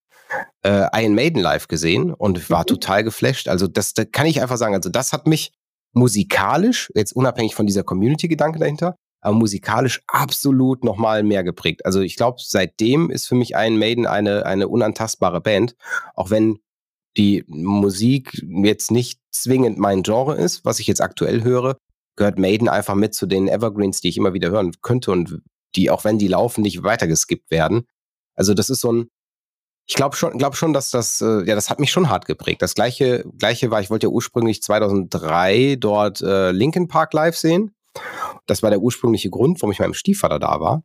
[0.62, 2.66] äh, Iron Maiden live gesehen und war mhm.
[2.66, 3.48] total geflasht.
[3.48, 4.76] Also das, das kann ich einfach sagen.
[4.76, 5.52] Also das hat mich
[5.94, 11.84] musikalisch, jetzt unabhängig von dieser Community-Gedanke dahinter, aber musikalisch absolut nochmal mehr geprägt.
[11.87, 15.74] Also ich glaube, seitdem ist für mich Iron Maiden eine, eine unantastbare Band,
[16.14, 16.58] auch wenn
[17.16, 21.76] die Musik jetzt nicht zwingend mein Genre ist, was ich jetzt aktuell höre,
[22.16, 25.40] gehört Maiden einfach mit zu den Evergreens, die ich immer wieder hören könnte und
[25.74, 27.87] die, auch wenn die laufen, nicht weitergeskippt werden.
[28.34, 29.08] Also das ist so ein,
[29.87, 32.62] ich glaube schon, glaube schon, dass das, äh, ja, das hat mich schon hart geprägt.
[32.62, 37.73] Das gleiche, gleiche war, ich wollte ja ursprünglich 2003 dort äh, Linkin Park live sehen.
[38.46, 40.83] Das war der ursprüngliche Grund, warum ich mit meinem Stiefvater da war.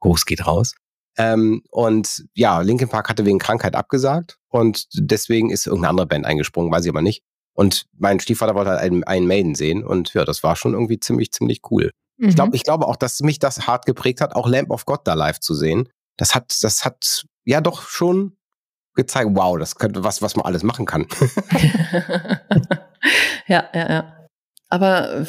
[0.00, 0.74] Groß geht raus.
[1.16, 6.24] Ähm, und ja, Linkin Park hatte wegen Krankheit abgesagt und deswegen ist irgendeine andere Band
[6.24, 7.24] eingesprungen, weiß ich aber nicht.
[7.54, 11.00] Und mein Stiefvater wollte halt einen, einen Maiden sehen und ja, das war schon irgendwie
[11.00, 11.90] ziemlich, ziemlich cool.
[12.18, 12.28] Mhm.
[12.28, 15.00] Ich glaube, ich glaube auch, dass mich das hart geprägt hat, auch Lamp of God
[15.04, 15.88] da live zu sehen.
[16.16, 18.36] Das hat, das hat ja doch schon
[18.94, 21.06] gezeigt, wow, das könnte was, was man alles machen kann.
[23.46, 24.28] ja, ja, ja.
[24.68, 25.26] Aber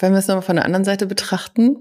[0.00, 1.76] wenn wir es nochmal von der anderen Seite betrachten,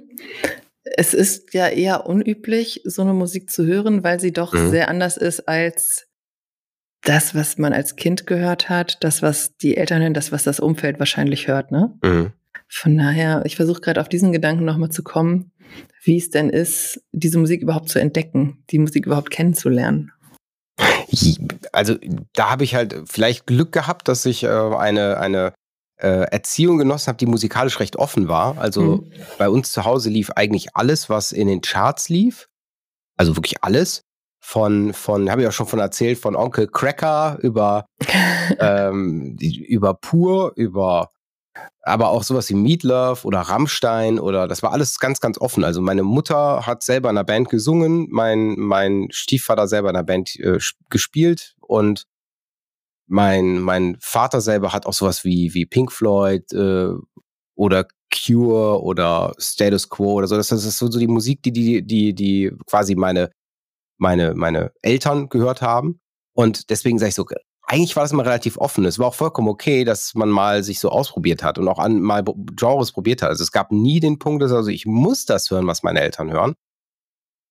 [0.83, 4.69] es ist ja eher unüblich, so eine Musik zu hören, weil sie doch mhm.
[4.69, 6.07] sehr anders ist als
[7.01, 10.59] das, was man als Kind gehört hat, das, was die Eltern hören, das, was das
[10.59, 11.97] Umfeld wahrscheinlich hört, ne?
[12.03, 12.33] Mhm.
[12.67, 15.51] Von daher, ich versuche gerade auf diesen Gedanken nochmal zu kommen,
[16.03, 20.11] wie es denn ist, diese Musik überhaupt zu entdecken, die Musik überhaupt kennenzulernen.
[21.71, 21.95] Also
[22.33, 25.53] da habe ich halt vielleicht Glück gehabt, dass ich äh, eine, eine
[26.03, 28.57] Erziehung genossen habe, die musikalisch recht offen war.
[28.57, 29.11] Also mhm.
[29.37, 32.47] bei uns zu Hause lief eigentlich alles, was in den Charts lief.
[33.17, 34.01] Also wirklich alles.
[34.41, 37.85] Von, von habe ich auch schon von erzählt, von Onkel Cracker über,
[38.59, 41.09] ähm, über Pur, über
[41.81, 45.63] aber auch sowas wie Meatloaf oder Rammstein oder das war alles ganz, ganz offen.
[45.63, 50.05] Also meine Mutter hat selber in einer Band gesungen, mein, mein Stiefvater selber in einer
[50.05, 52.05] Band äh, gespielt und
[53.07, 56.89] mein, mein Vater selber hat auch sowas wie, wie Pink Floyd äh,
[57.55, 60.35] oder Cure oder Status Quo oder so.
[60.37, 63.31] Das, das ist so, so die Musik, die, die, die, die quasi meine,
[63.97, 65.99] meine, meine Eltern gehört haben.
[66.33, 67.25] Und deswegen sage ich so,
[67.67, 68.85] eigentlich war das immer relativ offen.
[68.85, 72.01] Es war auch vollkommen okay, dass man mal sich so ausprobiert hat und auch an,
[72.01, 73.29] mal Genres probiert hat.
[73.29, 76.31] Also es gab nie den Punkt, dass also ich muss das hören, was meine Eltern
[76.31, 76.55] hören.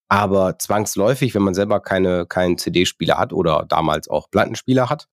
[0.07, 5.07] Aber zwangsläufig, wenn man selber keine, keinen CD-Spieler hat oder damals auch Plattenspieler hat,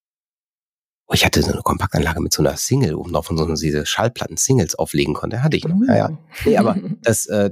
[1.08, 3.84] Oh, ich hatte so eine Kompaktanlage mit so einer Single oben drauf und so diese
[3.84, 5.42] Schallplatten-Singles auflegen konnte.
[5.42, 5.76] Hatte ich noch.
[5.86, 6.08] Ja, ja.
[6.10, 6.18] Oh.
[6.44, 7.50] Nee, aber das, äh,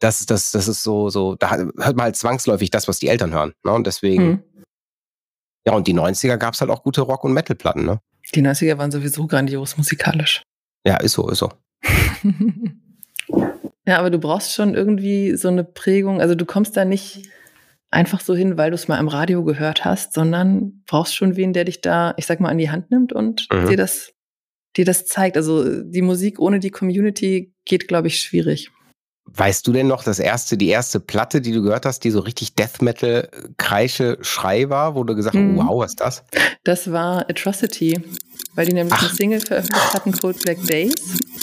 [0.00, 3.32] das, das, das ist so, so, da hört man halt zwangsläufig das, was die Eltern
[3.32, 3.52] hören.
[3.64, 3.72] Ne?
[3.72, 4.42] Und deswegen, hm.
[5.66, 8.00] ja, und die 90er gab es halt auch gute Rock- und Metal-Platten, ne?
[8.34, 10.42] Die 90er waren sowieso grandios musikalisch.
[10.86, 11.52] Ja, ist so, ist so.
[13.86, 16.20] ja, aber du brauchst schon irgendwie so eine Prägung.
[16.20, 17.28] Also du kommst da nicht
[17.90, 21.52] einfach so hin, weil du es mal im Radio gehört hast, sondern brauchst schon wen,
[21.52, 23.68] der dich da, ich sag mal, an die Hand nimmt und mhm.
[23.68, 24.12] dir das,
[24.76, 25.36] dir das zeigt.
[25.36, 28.70] Also die Musik ohne die Community geht, glaube ich, schwierig.
[29.32, 32.20] Weißt du denn noch das erste, die erste Platte, die du gehört hast, die so
[32.20, 35.56] richtig Death Metal Kreische Schrei war, wo du gesagt hast, mhm.
[35.56, 36.24] wow, was ist das?
[36.64, 38.00] Das war Atrocity,
[38.54, 39.04] weil die nämlich Ach.
[39.04, 40.94] eine Single veröffentlicht hatten, Cold Black Days.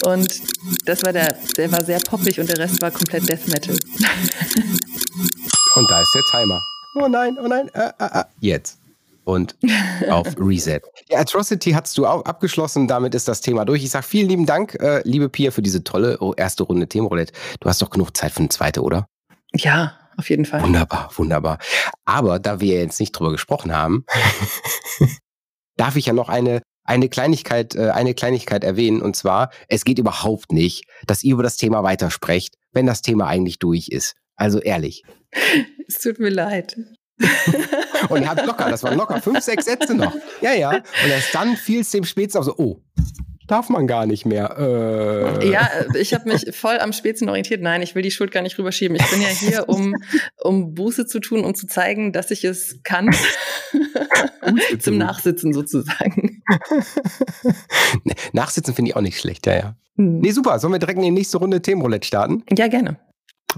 [0.06, 0.42] Und
[0.86, 3.78] das war der, der war sehr poppig und der Rest war komplett Death Metal.
[5.76, 6.62] Und da ist der Timer.
[6.96, 8.24] Oh nein, oh nein, äh, äh, äh.
[8.40, 8.80] jetzt.
[9.24, 9.58] Und
[10.10, 10.82] auf Reset.
[11.10, 12.88] Ja, Atrocity hast du auch abgeschlossen.
[12.88, 13.84] Damit ist das Thema durch.
[13.84, 17.34] Ich sage vielen lieben Dank, äh, liebe Pia, für diese tolle oh, erste Runde Themenroulette.
[17.60, 19.08] Du hast doch genug Zeit für eine zweite, oder?
[19.54, 20.64] Ja, auf jeden Fall.
[20.64, 21.60] Wunderbar, wunderbar.
[22.06, 24.06] Aber da wir jetzt nicht drüber gesprochen haben,
[25.78, 29.02] darf ich ja noch eine eine Kleinigkeit, äh, eine Kleinigkeit erwähnen.
[29.02, 33.28] Und zwar, es geht überhaupt nicht, dass ihr über das Thema weitersprecht, wenn das Thema
[33.28, 34.16] eigentlich durch ist.
[34.38, 35.04] Also ehrlich.
[35.90, 36.76] Es tut mir leid.
[38.10, 40.14] und ihr habt locker, das waren locker fünf, sechs Sätze noch.
[40.42, 40.72] Ja, ja.
[40.72, 42.82] Und erst dann fiel es dem Spätzen auf so, oh,
[43.48, 44.58] darf man gar nicht mehr.
[44.60, 45.50] Äh.
[45.50, 47.62] Ja, ich habe mich voll am Spätzen orientiert.
[47.62, 48.98] Nein, ich will die Schuld gar nicht rüberschieben.
[48.98, 49.96] Ich bin ja hier, um,
[50.44, 53.16] um Buße zu tun, um zu zeigen, dass ich es kann.
[54.80, 56.44] Zum Nachsitzen sozusagen.
[58.34, 59.76] Nachsitzen finde ich auch nicht schlecht, ja, ja.
[59.96, 60.20] Hm.
[60.20, 60.60] Nee, super.
[60.60, 62.44] Sollen wir direkt in die nächste Runde Themenroulette starten?
[62.56, 62.98] Ja, gerne.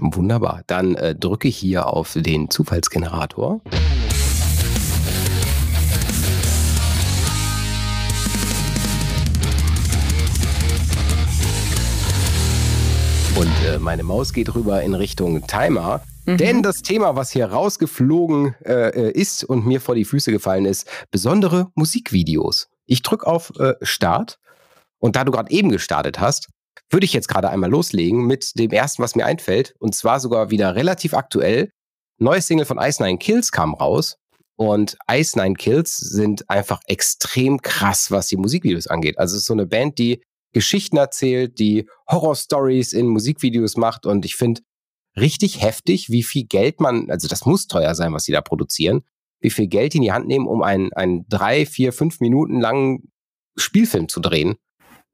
[0.02, 0.62] Wunderbar.
[0.66, 3.60] Dann äh, drücke ich hier auf den Zufallsgenerator.
[13.36, 16.02] Und äh, meine Maus geht rüber in Richtung Timer.
[16.24, 16.36] Mhm.
[16.38, 20.64] Denn das Thema, was hier rausgeflogen äh, äh, ist und mir vor die Füße gefallen
[20.64, 22.68] ist, besondere Musikvideos.
[22.86, 24.38] Ich drücke auf äh, Start
[24.98, 26.48] und da du gerade eben gestartet hast,
[26.90, 29.74] würde ich jetzt gerade einmal loslegen mit dem ersten, was mir einfällt.
[29.78, 31.70] Und zwar sogar wieder relativ aktuell.
[32.18, 34.16] Neues Single von Ice Nine Kills kam raus.
[34.56, 39.18] Und Ice Nine Kills sind einfach extrem krass, was die Musikvideos angeht.
[39.18, 44.24] Also es ist so eine Band, die Geschichten erzählt, die Horror-Stories in Musikvideos macht und
[44.24, 44.62] ich finde
[45.16, 49.02] richtig heftig, wie viel Geld man, also das muss teuer sein, was sie da produzieren,
[49.40, 52.60] wie viel Geld die in die Hand nehmen, um einen, einen drei, vier, fünf Minuten
[52.60, 53.10] langen
[53.56, 54.56] Spielfilm zu drehen.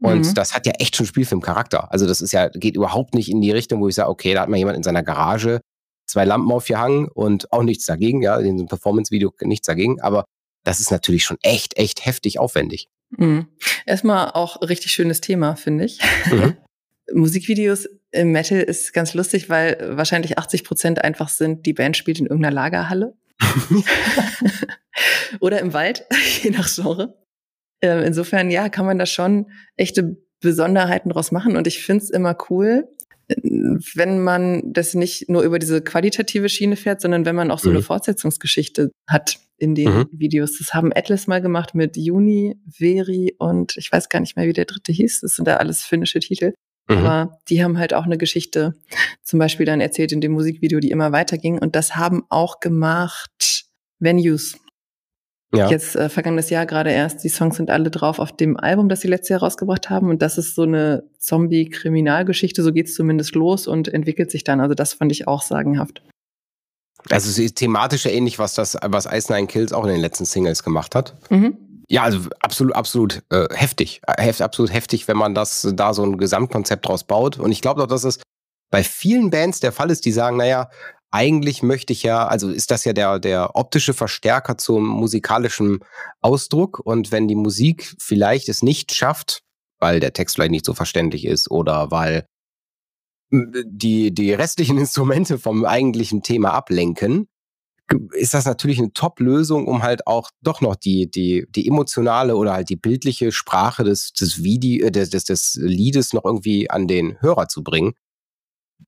[0.01, 0.35] Und mhm.
[0.35, 1.91] das hat ja echt schon Spielfilmcharakter.
[1.91, 4.43] Also das ist ja, geht überhaupt nicht in die Richtung, wo ich sage, okay, da
[4.43, 5.61] hat mal jemand in seiner Garage
[6.07, 10.25] zwei Lampen aufgehangen und auch nichts dagegen, ja, in diesem Performance-Video nichts dagegen, aber
[10.65, 12.89] das ist natürlich schon echt, echt heftig aufwendig.
[13.11, 13.47] Mhm.
[13.87, 16.01] Erstmal auch richtig schönes Thema, finde ich.
[16.31, 16.57] Mhm.
[17.15, 22.19] Musikvideos im Metal ist ganz lustig, weil wahrscheinlich 80 Prozent einfach sind, die Band spielt
[22.19, 23.15] in irgendeiner Lagerhalle.
[25.41, 26.05] Oder im Wald,
[26.43, 27.17] je nach Genre.
[27.83, 31.57] Ähm, insofern, ja, kann man da schon echte Besonderheiten draus machen.
[31.57, 32.89] Und ich finde es immer cool,
[33.95, 37.71] wenn man das nicht nur über diese qualitative Schiene fährt, sondern wenn man auch so
[37.71, 37.77] mhm.
[37.77, 40.09] eine Fortsetzungsgeschichte hat in den mhm.
[40.13, 40.59] Videos.
[40.59, 44.53] Das haben Atlas mal gemacht mit Juni, Veri und ich weiß gar nicht mehr, wie
[44.53, 45.21] der dritte hieß.
[45.23, 46.53] Das sind da alles finnische Titel.
[46.89, 46.99] Mhm.
[46.99, 48.75] Aber die haben halt auch eine Geschichte
[49.23, 51.59] zum Beispiel dann erzählt in dem Musikvideo, die immer weiterging.
[51.59, 53.65] Und das haben auch gemacht
[53.99, 54.57] Venues.
[55.55, 55.71] Ja.
[55.71, 57.23] Jetzt äh, vergangenes Jahr gerade erst.
[57.23, 60.11] Die Songs sind alle drauf auf dem Album, das sie letztes Jahr rausgebracht haben.
[60.11, 62.63] Und das ist so eine Zombie-Kriminalgeschichte.
[62.63, 64.61] So geht's zumindest los und entwickelt sich dann.
[64.61, 66.03] Also das fand ich auch sagenhaft.
[67.11, 70.01] Also es ist thematisch ja ähnlich, was das, was Ice Nine Kills auch in den
[70.01, 71.15] letzten Singles gemacht hat.
[71.31, 71.57] Mhm.
[71.89, 74.01] Ja, also absolut, absolut äh, heftig.
[74.19, 77.39] Heft, absolut heftig, wenn man das da so ein Gesamtkonzept draus baut.
[77.39, 78.19] Und ich glaube auch, dass es
[78.71, 80.69] bei vielen Bands der Fall ist, die sagen, naja,
[81.11, 85.81] eigentlich möchte ich ja, also ist das ja der, der optische Verstärker zum musikalischen
[86.21, 86.81] Ausdruck.
[86.85, 89.43] Und wenn die Musik vielleicht es nicht schafft,
[89.79, 92.27] weil der Text vielleicht nicht so verständlich ist oder weil
[93.31, 97.29] die, die restlichen Instrumente vom eigentlichen Thema ablenken,
[98.15, 102.53] ist das natürlich eine Top-Lösung, um halt auch doch noch die, die, die emotionale oder
[102.53, 106.89] halt die bildliche Sprache des, des, Video, äh, des, des, des Liedes noch irgendwie an
[106.89, 107.95] den Hörer zu bringen.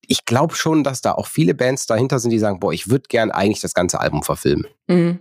[0.07, 3.05] Ich glaube schon, dass da auch viele Bands dahinter sind, die sagen, boah, ich würde
[3.09, 4.67] gern eigentlich das ganze Album verfilmen.
[4.87, 5.21] Mhm.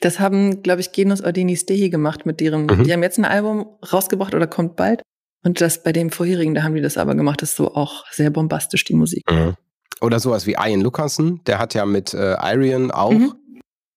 [0.00, 2.84] Das haben, glaube ich, Genus Ordinis Dehi gemacht mit deren, mhm.
[2.84, 5.02] die haben jetzt ein Album rausgebracht oder kommt bald.
[5.44, 8.04] Und das bei dem vorherigen, da haben die das aber gemacht, das ist so auch
[8.10, 9.22] sehr bombastisch, die Musik.
[9.30, 9.54] Mhm.
[10.00, 13.32] Oder sowas wie Ian Lucassen, der hat ja mit äh, Irion auch mhm.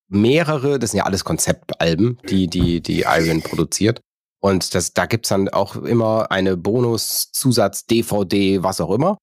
[0.07, 3.99] mehrere, das sind ja alles Konzeptalben, die, die, die Irion produziert.
[4.41, 9.17] Und das, da gibt's dann auch immer eine Bonus-Zusatz, DVD, was auch immer.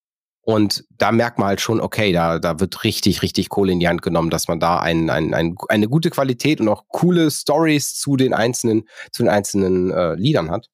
[0.48, 3.88] Und da merkt man halt schon, okay, da, da wird richtig, richtig Kohle in die
[3.88, 7.96] Hand genommen, dass man da ein, ein, ein, eine gute Qualität und auch coole Stories
[7.96, 10.68] zu den einzelnen, zu den einzelnen äh, Liedern hat.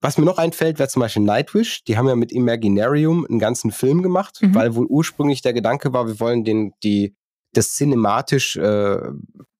[0.00, 1.84] Was mir noch einfällt, wäre zum Beispiel Nightwish.
[1.84, 4.54] Die haben ja mit Imaginarium einen ganzen Film gemacht, mhm.
[4.54, 7.14] weil wohl ursprünglich der Gedanke war, wir wollen den, die,
[7.52, 9.00] das cinematisch, äh,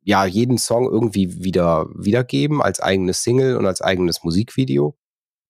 [0.04, 4.96] ja, jeden Song irgendwie wieder wiedergeben als eigenes Single und als eigenes Musikvideo.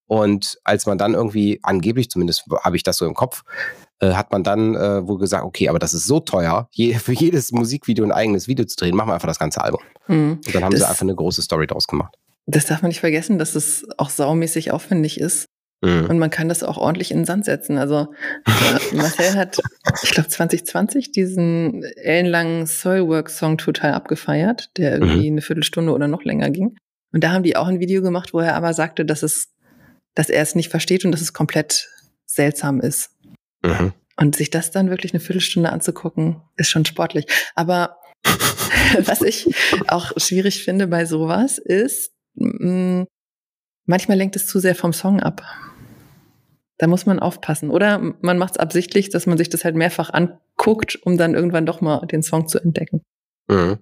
[0.07, 3.43] Und als man dann irgendwie, angeblich zumindest habe ich das so im Kopf,
[4.01, 7.13] äh, hat man dann äh, wohl gesagt, okay, aber das ist so teuer, je, für
[7.13, 9.81] jedes Musikvideo ein eigenes Video zu drehen, machen wir einfach das ganze Album.
[10.09, 10.41] Mhm.
[10.45, 12.15] Und dann haben das sie einfach eine große Story draus gemacht.
[12.47, 15.47] Das darf man nicht vergessen, dass es auch saumäßig aufwendig ist.
[15.83, 16.07] Mhm.
[16.07, 17.77] Und man kann das auch ordentlich in den Sand setzen.
[17.77, 18.09] Also
[18.47, 19.59] äh, Marcel hat,
[20.03, 25.35] ich glaube 2020, diesen ellenlangen Soilwork-Song total abgefeiert, der irgendwie mhm.
[25.35, 26.77] eine Viertelstunde oder noch länger ging.
[27.13, 29.52] Und da haben die auch ein Video gemacht, wo er aber sagte, dass es,
[30.15, 31.89] dass er es nicht versteht und dass es komplett
[32.27, 33.11] seltsam ist.
[33.63, 33.93] Mhm.
[34.17, 37.27] Und sich das dann wirklich eine Viertelstunde anzugucken, ist schon sportlich.
[37.55, 37.97] Aber
[39.05, 39.55] was ich
[39.89, 43.07] auch schwierig finde bei sowas ist, mh,
[43.87, 45.43] manchmal lenkt es zu sehr vom Song ab.
[46.79, 47.71] Da muss man aufpassen.
[47.71, 51.67] Oder man macht es absichtlich, dass man sich das halt mehrfach anguckt, um dann irgendwann
[51.67, 53.03] doch mal den Song zu entdecken.
[53.49, 53.79] Mhm.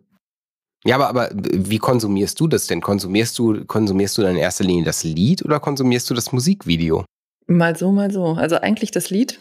[0.85, 2.81] Ja, aber, aber wie konsumierst du das denn?
[2.81, 7.05] Konsumierst du, konsumierst du dann in erster Linie das Lied oder konsumierst du das Musikvideo?
[7.47, 8.27] Mal so, mal so.
[8.35, 9.41] Also eigentlich das Lied.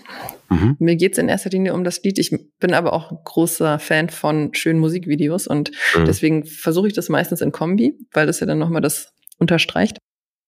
[0.50, 0.76] Mhm.
[0.80, 2.18] Mir geht's in erster Linie um das Lied.
[2.18, 6.06] Ich bin aber auch großer Fan von schönen Musikvideos und mhm.
[6.06, 10.00] deswegen versuche ich das meistens in Kombi, weil das ja dann nochmal das unterstreicht.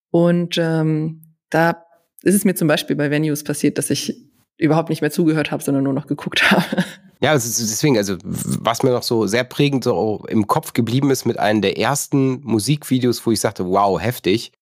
[0.09, 1.85] Und ähm, da
[2.23, 4.30] ist es mir zum Beispiel bei Venues passiert, dass ich
[4.61, 6.85] überhaupt nicht mehr zugehört habe, sondern nur noch geguckt habe.
[7.19, 11.37] Ja, deswegen, also was mir noch so sehr prägend so im Kopf geblieben ist mit
[11.37, 14.53] einem der ersten Musikvideos, wo ich sagte, wow, heftig,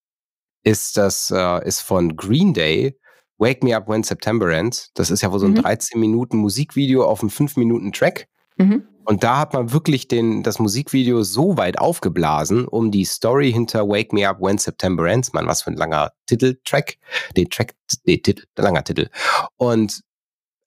[0.62, 2.98] ist das äh, ist von Green Day,
[3.38, 4.90] Wake Me Up When September Ends.
[4.94, 5.62] Das ist ja wohl so ein mhm.
[5.62, 8.28] 13 Minuten Musikvideo auf einem 5 Minuten Track.
[8.60, 8.84] Mhm.
[9.04, 13.88] Und da hat man wirklich den, das Musikvideo so weit aufgeblasen, um die Story hinter
[13.88, 16.96] Wake Me Up When September Ends, man, was für ein langer Titeltrack,
[17.36, 17.74] den Track,
[18.06, 19.08] den Titel, langer Titel.
[19.56, 20.02] Und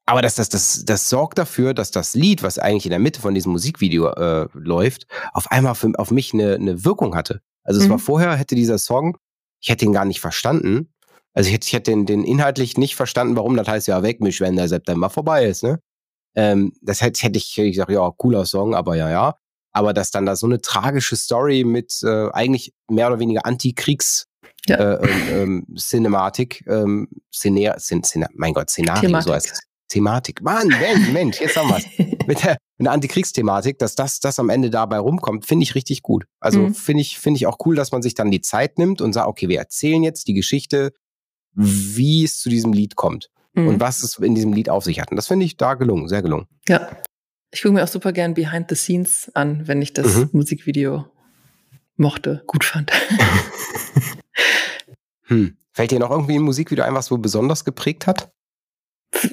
[0.06, 3.22] aber das, das, das, das sorgt dafür, dass das Lied, was eigentlich in der Mitte
[3.22, 7.40] von diesem Musikvideo äh, läuft, auf einmal für, auf mich eine, eine Wirkung hatte.
[7.64, 7.92] Also es mhm.
[7.92, 9.16] war vorher, hätte dieser Song
[9.64, 10.94] ich hätte ihn gar nicht verstanden.
[11.34, 14.20] Also ich hätte, ich hätte den, den inhaltlich nicht verstanden, warum das heißt ja weg
[14.20, 15.80] mich, wenn der September vorbei ist, ne?
[16.36, 19.36] Ähm, das hätte, hätte ich, ich gesagt, ja, cooler Song, aber ja, ja.
[19.72, 24.28] Aber dass dann da so eine tragische Story mit äh, eigentlich mehr oder weniger Antikriegs
[24.68, 24.78] ja.
[24.78, 29.28] äh, ähm, ähm, Cinematik, ähm, Cine, Cine, Cine, mein Gott, Szenario, Thematik.
[29.28, 29.60] so heißt es.
[29.90, 30.42] Thematik.
[30.42, 31.86] Mann, Mensch, Mensch, jetzt haben wir es.
[32.28, 36.02] mit der, mit der Antikriegsthematik, dass das, das am Ende dabei rumkommt, finde ich richtig
[36.02, 36.26] gut.
[36.40, 36.74] Also mhm.
[36.74, 39.28] finde ich, finde ich auch cool, dass man sich dann die Zeit nimmt und sagt,
[39.28, 40.94] okay, wir erzählen jetzt die Geschichte,
[41.56, 43.68] wie es zu diesem Lied kommt mhm.
[43.68, 45.12] und was es in diesem Lied auf sich hat.
[45.12, 46.48] Und das finde ich da gelungen, sehr gelungen.
[46.68, 46.90] Ja.
[47.52, 50.30] Ich gucke mir auch super gern Behind the Scenes an, wenn ich das mhm.
[50.32, 51.06] Musikvideo
[51.98, 52.92] mochte, gut fand.
[55.26, 55.58] hm.
[55.72, 58.32] Fällt dir noch irgendwie ein Musikvideo ein, was so besonders geprägt hat?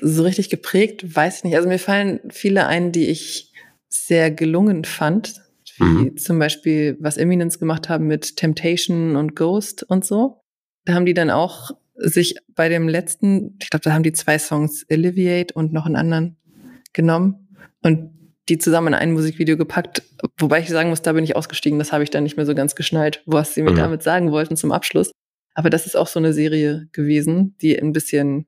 [0.03, 1.57] So richtig geprägt, weiß ich nicht.
[1.57, 3.53] Also mir fallen viele ein, die ich
[3.89, 5.43] sehr gelungen fand.
[5.79, 6.17] Wie mhm.
[6.17, 10.41] zum Beispiel, was Eminence gemacht haben mit Temptation und Ghost und so.
[10.85, 14.39] Da haben die dann auch sich bei dem letzten, ich glaube, da haben die zwei
[14.39, 16.37] Songs Alleviate und noch einen anderen
[16.93, 17.49] genommen
[17.83, 18.11] und
[18.49, 20.03] die zusammen in ein Musikvideo gepackt.
[20.39, 22.55] Wobei ich sagen muss, da bin ich ausgestiegen, das habe ich dann nicht mehr so
[22.55, 23.77] ganz geschnallt, was sie mir mhm.
[23.77, 25.13] damit sagen wollten zum Abschluss.
[25.55, 28.47] Aber das ist auch so eine Serie gewesen, die ein bisschen,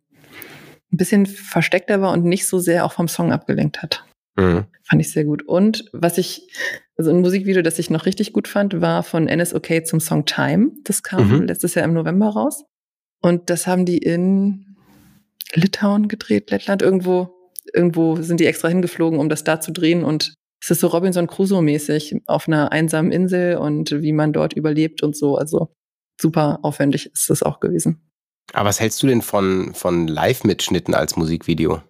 [0.92, 4.04] ein bisschen versteckter war und nicht so sehr auch vom Song abgelenkt hat.
[4.36, 4.64] Mhm.
[4.82, 5.42] Fand ich sehr gut.
[5.42, 6.48] Und was ich,
[6.96, 10.72] also ein Musikvideo, das ich noch richtig gut fand, war von NSOK zum Song Time.
[10.84, 11.42] Das kam mhm.
[11.42, 12.64] letztes Jahr im November raus.
[13.22, 14.76] Und das haben die in
[15.54, 17.30] Litauen gedreht, Lettland, irgendwo,
[17.72, 20.04] irgendwo sind die extra hingeflogen, um das da zu drehen.
[20.04, 25.02] Und es ist so Robinson Crusoe-mäßig auf einer einsamen Insel und wie man dort überlebt
[25.02, 25.37] und so.
[25.37, 25.72] Also
[26.20, 28.00] super aufwendig ist das auch gewesen.
[28.52, 31.80] Aber was hältst du denn von, von Live-Mitschnitten als Musikvideo?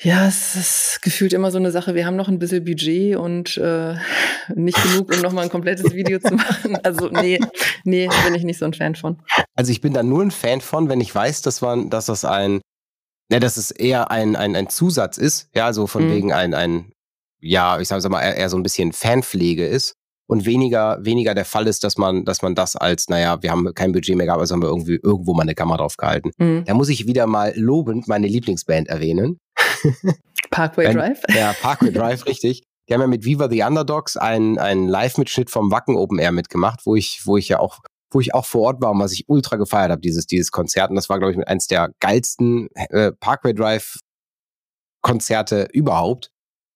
[0.00, 1.94] Ja, es ist gefühlt immer so eine Sache.
[1.94, 3.94] Wir haben noch ein bisschen Budget und äh,
[4.54, 6.76] nicht genug, um nochmal ein komplettes Video zu machen.
[6.82, 7.38] Also nee,
[7.84, 9.22] nee, bin ich nicht so ein Fan von.
[9.54, 12.24] Also ich bin da nur ein Fan von, wenn ich weiß, dass, man, dass das
[12.24, 12.60] ein,
[13.30, 16.12] ne, dass es eher ein, ein, ein Zusatz ist, ja, so von mhm.
[16.12, 16.92] wegen ein, ein,
[17.40, 19.94] ja, ich sag mal, eher, eher so ein bisschen Fanpflege ist
[20.26, 23.72] und weniger, weniger der Fall ist, dass man, dass man das als, naja, wir haben
[23.74, 26.32] kein Budget mehr gehabt, also haben wir irgendwie irgendwo mal eine Kamera drauf gehalten.
[26.38, 26.64] Mhm.
[26.64, 29.38] Da muss ich wieder mal lobend meine Lieblingsband erwähnen.
[30.50, 31.22] Parkway Drive?
[31.28, 32.62] Ja, Parkway Drive, richtig.
[32.88, 36.80] Die haben ja mit Viva the Underdogs einen, einen Live-Mitschnitt vom Wacken Open Air mitgemacht,
[36.84, 37.78] wo ich, wo ich ja auch,
[38.10, 40.90] wo ich auch vor Ort war und was ich ultra gefeiert habe, dieses, dieses Konzert.
[40.90, 43.98] Und das war, glaube ich, eins der geilsten äh, Parkway Drive
[45.00, 46.30] Konzerte überhaupt.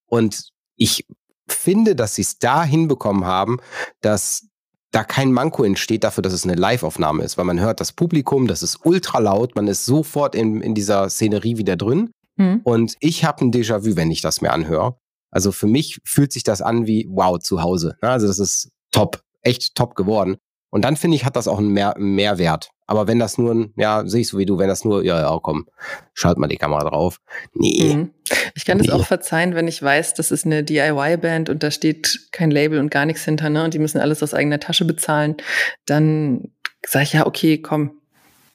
[0.06, 1.06] Und ich
[1.48, 3.58] finde, dass sie es da hinbekommen haben,
[4.00, 4.48] dass
[4.90, 8.46] da kein Manko entsteht dafür, dass es eine Live-Aufnahme ist, weil man hört das Publikum,
[8.46, 12.10] das ist ultra laut, man ist sofort in, in dieser Szenerie wieder drin.
[12.38, 12.60] Mhm.
[12.64, 14.96] Und ich habe ein Déjà-vu, wenn ich das mir anhöre.
[15.30, 17.96] Also für mich fühlt sich das an wie wow zu Hause.
[18.00, 20.38] Also das ist top, echt top geworden.
[20.70, 22.70] Und dann finde ich, hat das auch einen, Mehr Mehrwert.
[22.86, 25.20] Aber wenn das nur ein, ja, sehe ich so wie du, wenn das nur, ja,
[25.20, 25.66] ja, komm,
[26.14, 27.20] schalt mal die Kamera drauf.
[27.52, 27.94] Nee.
[27.94, 28.10] Mhm.
[28.54, 28.86] Ich kann nee.
[28.86, 32.78] das auch verzeihen, wenn ich weiß, das ist eine DIY-Band und da steht kein Label
[32.78, 33.64] und gar nichts hinter, ne?
[33.64, 35.36] Und die müssen alles aus eigener Tasche bezahlen.
[35.84, 36.50] Dann
[36.86, 38.00] sage ich ja, okay, komm,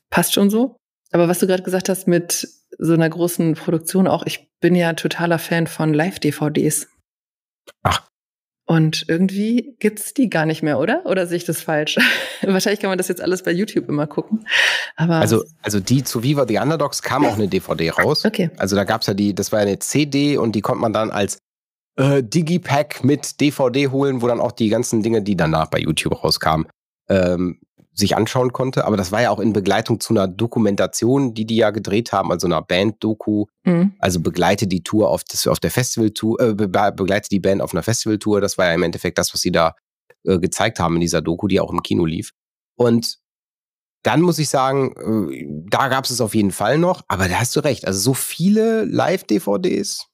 [0.09, 0.77] passt schon so.
[1.11, 4.93] Aber was du gerade gesagt hast mit so einer großen Produktion auch, ich bin ja
[4.93, 6.87] totaler Fan von Live-DVDs.
[7.83, 8.07] Ach.
[8.65, 11.05] Und irgendwie gibt's die gar nicht mehr, oder?
[11.05, 11.97] Oder sehe ich das falsch?
[12.41, 14.47] Wahrscheinlich kann man das jetzt alles bei YouTube immer gucken.
[14.95, 18.25] Aber also, also die zu Viva the Underdogs kam auch eine DVD raus.
[18.25, 18.51] Okay.
[18.57, 21.39] Also da gab's ja die, das war eine CD und die konnte man dann als
[21.97, 26.23] äh, Digipack mit DVD holen, wo dann auch die ganzen Dinge, die danach bei YouTube
[26.23, 26.67] rauskamen,
[27.09, 27.59] ähm,
[27.93, 28.85] sich anschauen konnte.
[28.85, 32.31] Aber das war ja auch in Begleitung zu einer Dokumentation, die die ja gedreht haben,
[32.31, 33.45] also einer Band-Doku.
[33.63, 33.93] Mhm.
[33.99, 37.83] Also begleite die Tour auf, das, auf der Festival-Tour, äh, begleite die Band auf einer
[37.83, 38.41] Festival-Tour.
[38.41, 39.75] Das war ja im Endeffekt das, was sie da
[40.25, 42.31] äh, gezeigt haben in dieser Doku, die auch im Kino lief.
[42.75, 43.19] Und
[44.03, 47.39] dann muss ich sagen, äh, da gab es es auf jeden Fall noch, aber da
[47.39, 47.85] hast du recht.
[47.85, 50.07] Also so viele Live-DVDs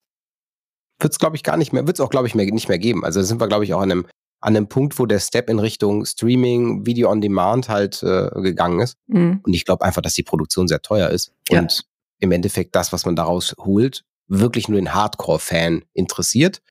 [1.00, 2.78] wird es, glaube ich, gar nicht mehr, wird es auch, glaube ich, mehr, nicht mehr
[2.78, 3.06] geben.
[3.06, 4.06] Also da sind wir, glaube ich, auch an einem
[4.42, 8.80] an einem Punkt, wo der Step in Richtung Streaming, Video on Demand halt äh, gegangen
[8.80, 8.98] ist.
[9.08, 9.42] Mhm.
[9.44, 11.34] Und ich glaube einfach, dass die Produktion sehr teuer ist.
[11.50, 11.60] Ja.
[11.60, 11.84] Und
[12.20, 16.62] im Endeffekt das, was man daraus holt, wirklich nur den Hardcore-Fan interessiert.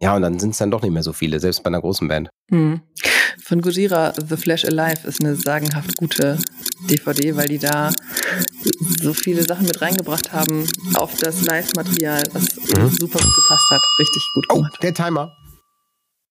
[0.00, 2.06] Ja, und dann sind es dann doch nicht mehr so viele, selbst bei einer großen
[2.06, 2.30] Band.
[2.50, 2.82] Mhm.
[3.42, 6.38] Von Gojira, The Flash Alive ist eine sagenhaft gute
[6.88, 7.90] DVD, weil die da
[9.00, 12.90] so viele Sachen mit reingebracht haben auf das Live-Material, was mhm.
[12.90, 13.80] super gut gepasst hat.
[13.98, 14.74] Richtig gut oh, gemacht.
[14.76, 15.37] Oh, der Timer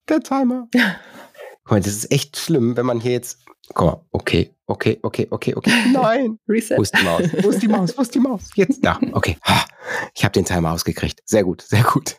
[0.09, 0.67] der Timer.
[1.63, 3.39] Guck mal, das ist echt schlimm, wenn man hier jetzt.
[3.73, 5.71] Guck mal, okay, okay, okay, okay, okay.
[5.91, 6.39] Nein.
[6.47, 6.77] Reset.
[6.77, 7.23] Wo ist die Maus?
[7.43, 7.97] Wo ist die Maus?
[7.97, 8.49] Wo ist die Maus?
[8.55, 8.99] Jetzt da.
[9.11, 9.37] Okay.
[10.15, 11.21] Ich habe den Timer ausgekriegt.
[11.25, 12.17] Sehr gut, sehr gut.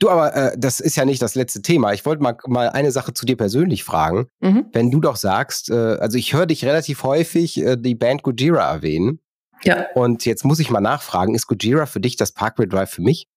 [0.00, 1.92] Du, aber äh, das ist ja nicht das letzte Thema.
[1.92, 4.28] Ich wollte mal, mal eine Sache zu dir persönlich fragen.
[4.40, 4.66] Mhm.
[4.72, 8.70] Wenn du doch sagst, äh, also ich höre dich relativ häufig äh, die Band Gojira
[8.70, 9.20] erwähnen.
[9.64, 9.86] Ja.
[9.94, 13.28] Und jetzt muss ich mal nachfragen, ist Gojira für dich das Parkway Drive für mich?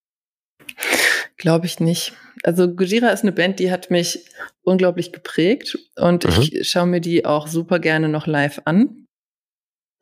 [1.42, 2.14] Glaube ich nicht.
[2.44, 4.20] Also Gojira ist eine Band, die hat mich
[4.62, 6.44] unglaublich geprägt und mhm.
[6.44, 9.08] ich schaue mir die auch super gerne noch live an.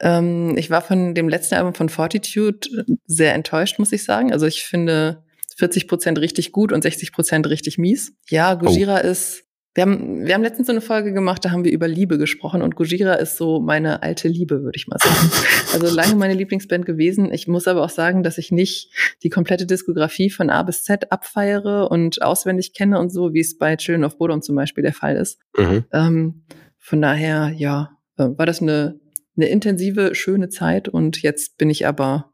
[0.02, 4.34] Ähm, ich war von dem letzten Album von Fortitude sehr enttäuscht, muss ich sagen.
[4.34, 5.24] Also ich finde
[5.56, 8.12] 40 Prozent richtig gut und 60 Prozent richtig mies.
[8.28, 9.08] Ja, Gojira oh.
[9.08, 9.46] ist
[9.76, 12.64] wir haben, wir haben letztens so eine Folge gemacht, da haben wir über Liebe gesprochen
[12.64, 15.32] und Gojira ist so meine alte Liebe, würde ich mal sagen.
[15.72, 17.32] Also lange meine Lieblingsband gewesen.
[17.32, 18.92] Ich muss aber auch sagen, dass ich nicht
[19.22, 23.56] die komplette Diskografie von A bis Z abfeiere und auswendig kenne und so, wie es
[23.56, 25.38] bei Children of Bodom zum Beispiel der Fall ist.
[25.56, 25.86] Mhm.
[25.94, 26.42] Ähm,
[26.80, 29.00] von daher, ja, äh, war das eine,
[29.38, 32.32] eine intensive, schöne Zeit und jetzt bin ich aber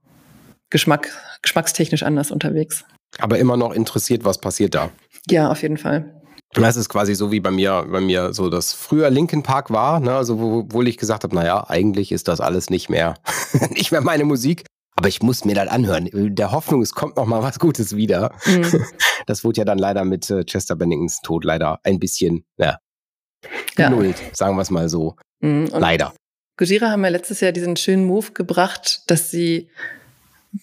[0.69, 1.09] Geschmack,
[1.41, 2.85] geschmackstechnisch anders unterwegs.
[3.19, 4.91] Aber immer noch interessiert, was passiert da.
[5.29, 6.14] Ja, auf jeden Fall.
[6.55, 9.99] Das ist quasi so wie bei mir, bei mir so das früher Linkin Park war,
[9.99, 10.15] ne?
[10.15, 13.15] also wo, obwohl ich gesagt habe, naja, eigentlich ist das alles nicht mehr,
[13.71, 14.65] nicht mehr meine Musik.
[14.97, 16.09] Aber ich muss mir das anhören.
[16.13, 18.33] Der Hoffnung, es kommt noch mal was Gutes wieder.
[18.45, 18.85] Mhm.
[19.27, 22.77] Das wurde ja dann leider mit äh, Chester Benningtons Tod leider ein bisschen, ja,
[23.75, 24.27] genullt, ja.
[24.33, 25.15] sagen wir es mal so.
[25.39, 25.67] Mhm.
[25.73, 26.13] leider.
[26.57, 29.69] Gojira haben ja letztes Jahr diesen schönen Move gebracht, dass sie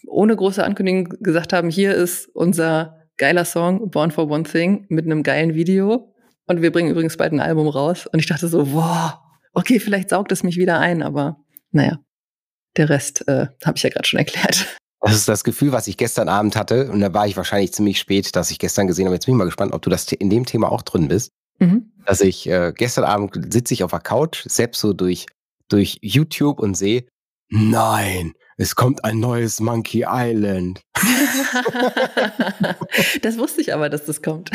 [0.07, 5.05] ohne große Ankündigung gesagt haben, hier ist unser geiler Song, Born for One Thing, mit
[5.05, 6.12] einem geilen Video.
[6.49, 8.09] Und wir bringen übrigens bald ein Album raus.
[8.09, 9.12] Und ich dachte so, wow,
[9.53, 11.37] okay, vielleicht saugt es mich wieder ein, aber
[11.70, 12.01] naja,
[12.77, 14.66] der Rest äh, habe ich ja gerade schon erklärt.
[15.01, 16.91] Das ist das Gefühl, was ich gestern Abend hatte.
[16.91, 19.14] Und da war ich wahrscheinlich ziemlich spät, dass ich gestern gesehen habe.
[19.14, 21.31] Jetzt bin ich mal gespannt, ob du das in dem Thema auch drin bist.
[21.61, 21.93] Mhm.
[22.05, 25.27] Dass ich äh, gestern Abend sitze ich auf der Couch, selbst so durch,
[25.68, 27.05] durch YouTube und sehe,
[27.53, 30.82] nein, es kommt ein neues Monkey Island.
[33.22, 34.50] das wusste ich aber, dass das kommt.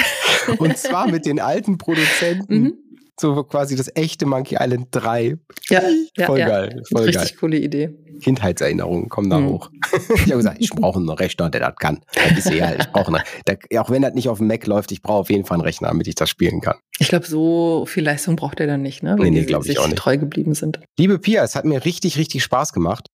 [0.57, 2.61] Und zwar mit den alten Produzenten.
[2.61, 2.86] Mhm.
[3.19, 5.37] So quasi das echte Monkey Island 3.
[5.69, 5.81] Ja,
[6.25, 6.83] voll ja, geil.
[6.91, 7.37] Voll Richtig geil.
[7.39, 7.89] coole Idee.
[8.21, 9.49] Kindheitserinnerungen kommen da mhm.
[9.49, 9.71] hoch.
[10.15, 12.01] ich habe gesagt, ich brauche einen Rechner, der das kann.
[12.13, 15.01] Das ist eher, ich brauche einen, auch wenn das nicht auf dem Mac läuft, ich
[15.01, 16.75] brauche auf jeden Fall einen Rechner, damit ich das spielen kann.
[16.99, 19.15] Ich glaube, so viel Leistung braucht er dann nicht, ne?
[19.17, 19.97] Wenn nee, nee, glaube ich auch nicht.
[19.97, 20.79] treu geblieben sind.
[20.97, 23.07] Liebe Pia, es hat mir richtig, richtig Spaß gemacht.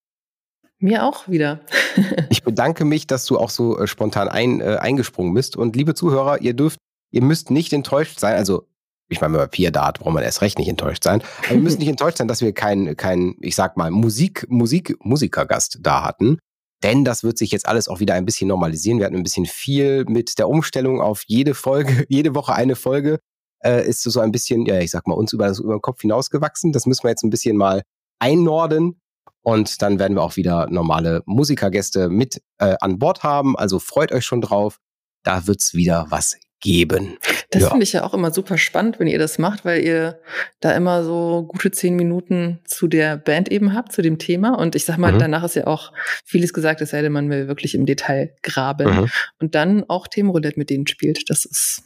[0.79, 1.61] Mir auch wieder.
[2.29, 5.55] ich bedanke mich, dass du auch so äh, spontan ein, äh, eingesprungen bist.
[5.55, 6.77] Und liebe Zuhörer, ihr dürft,
[7.11, 8.35] ihr müsst nicht enttäuscht sein.
[8.35, 8.67] Also,
[9.09, 11.21] ich meine, bei Pia Dart braucht man erst recht nicht enttäuscht sein.
[11.45, 14.95] Aber ihr müsst nicht enttäuscht sein, dass wir keinen, kein, ich sag mal, Musik, Musik,
[15.03, 16.39] Musikergast da hatten.
[16.83, 18.99] Denn das wird sich jetzt alles auch wieder ein bisschen normalisieren.
[18.99, 23.19] Wir hatten ein bisschen viel mit der Umstellung auf jede Folge, jede Woche eine Folge.
[23.63, 26.01] Äh, ist so ein bisschen, ja, ich sag mal, uns über, das, über den Kopf
[26.01, 26.73] hinausgewachsen.
[26.73, 27.83] Das müssen wir jetzt ein bisschen mal
[28.19, 28.99] einnorden.
[29.41, 33.57] Und dann werden wir auch wieder normale Musikergäste mit äh, an Bord haben.
[33.57, 34.79] Also freut euch schon drauf.
[35.23, 37.17] Da wird's wieder was geben.
[37.53, 37.69] Das ja.
[37.69, 40.19] finde ich ja auch immer super spannend, wenn ihr das macht, weil ihr
[40.59, 44.57] da immer so gute zehn Minuten zu der Band eben habt, zu dem Thema.
[44.57, 45.19] Und ich sag mal, mhm.
[45.19, 45.91] danach ist ja auch
[46.25, 49.01] vieles gesagt, es sei denn, man will wirklich im Detail graben.
[49.01, 49.09] Mhm.
[49.39, 51.29] Und dann auch Themenroulette mit denen spielt.
[51.29, 51.83] Das ist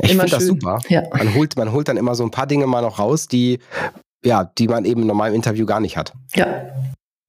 [0.00, 0.80] ich finde das super.
[0.88, 1.02] Ja.
[1.12, 3.58] Man, holt, man holt dann immer so ein paar Dinge mal noch raus, die
[4.24, 6.12] ja, die man eben in normalem Interview gar nicht hat.
[6.34, 6.70] Ja.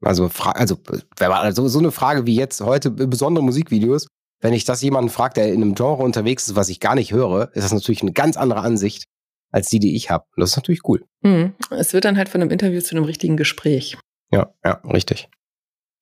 [0.01, 0.77] Also, also,
[1.19, 4.07] also so eine Frage wie jetzt heute, besondere Musikvideos,
[4.43, 7.13] wenn ich das jemanden frage, der in einem Genre unterwegs ist, was ich gar nicht
[7.13, 9.05] höre, ist das natürlich eine ganz andere Ansicht
[9.51, 10.25] als die, die ich habe.
[10.35, 11.05] Das ist natürlich cool.
[11.21, 11.53] Mhm.
[11.69, 13.97] Es wird dann halt von einem Interview zu einem richtigen Gespräch.
[14.31, 15.29] Ja, ja, richtig.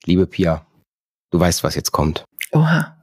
[0.05, 0.65] Liebe Pia,
[1.29, 2.25] du weißt, was jetzt kommt.
[2.51, 2.97] Oha.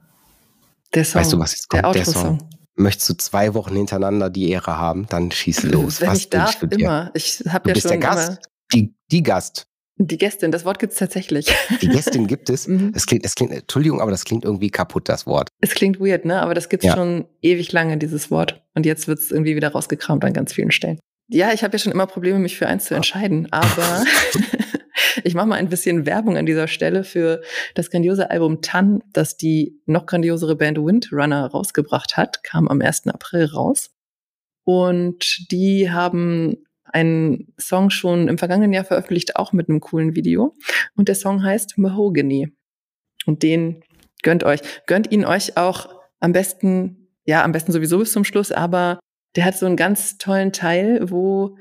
[0.93, 1.21] Der Song.
[1.21, 1.85] Weißt du, was jetzt kommt?
[1.85, 6.01] Der, Der Song möchtest du zwei Wochen hintereinander die Ehre haben, dann schieß los.
[6.01, 7.11] Wenn Was ich darf, immer.
[7.13, 8.41] Ich habe ja bist schon der Gast,
[8.73, 9.67] die, die Gast.
[10.01, 11.53] Die Gästin, das Wort gibt es tatsächlich.
[11.81, 12.67] Die Gästin gibt es.
[12.69, 12.91] Mhm.
[12.93, 15.49] Das klingt, das klingt, Entschuldigung, aber das klingt irgendwie kaputt, das Wort.
[15.59, 16.41] Es klingt weird, ne?
[16.41, 16.95] Aber das gibt es ja.
[16.95, 18.61] schon ewig lange, dieses Wort.
[18.75, 20.99] Und jetzt wird es irgendwie wieder rausgekramt an ganz vielen Stellen.
[21.29, 24.03] Ja, ich habe ja schon immer Probleme, mich für eins zu entscheiden, aber
[25.23, 27.41] ich mache mal ein bisschen Werbung an dieser Stelle für
[27.73, 33.07] das grandiose Album Tan, das die noch grandiosere Band Windrunner rausgebracht hat, kam am 1.
[33.07, 33.91] April raus.
[34.63, 36.57] Und die haben
[36.93, 40.55] einen Song schon im vergangenen Jahr veröffentlicht, auch mit einem coolen Video.
[40.95, 42.51] Und der Song heißt Mahogany.
[43.25, 43.83] Und den
[44.23, 44.61] gönnt euch.
[44.85, 48.99] Gönnt ihn euch auch am besten, ja, am besten sowieso bis zum Schluss, aber
[49.35, 51.57] der hat so einen ganz tollen Teil, wo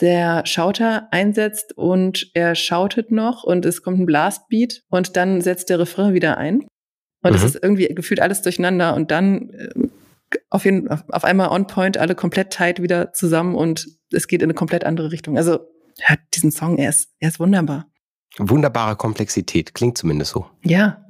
[0.00, 5.70] der Schauter einsetzt und er schautet noch und es kommt ein Blastbeat und dann setzt
[5.70, 6.66] der Refrain wieder ein.
[7.22, 7.46] Und es mhm.
[7.46, 9.70] ist irgendwie gefühlt alles durcheinander und dann äh,
[10.56, 14.46] auf, jeden, auf einmal on point, alle komplett tight wieder zusammen und es geht in
[14.46, 15.36] eine komplett andere Richtung.
[15.36, 15.60] Also
[16.00, 17.86] hört diesen Song, er ist, er ist wunderbar.
[18.38, 20.46] Wunderbare Komplexität, klingt zumindest so.
[20.62, 21.02] Ja.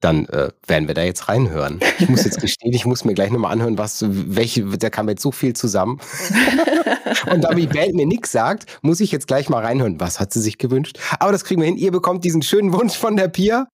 [0.00, 1.80] dann äh, werden wir da jetzt reinhören.
[1.98, 5.22] Ich muss jetzt gestehen, ich muss mir gleich nochmal anhören, was, welche, da kam jetzt
[5.22, 6.00] so viel zusammen.
[7.30, 10.32] und da die Band mir nichts sagt, muss ich jetzt gleich mal reinhören, was hat
[10.32, 10.98] sie sich gewünscht.
[11.20, 11.76] Aber das kriegen wir hin.
[11.76, 13.66] Ihr bekommt diesen schönen Wunsch von der Pia.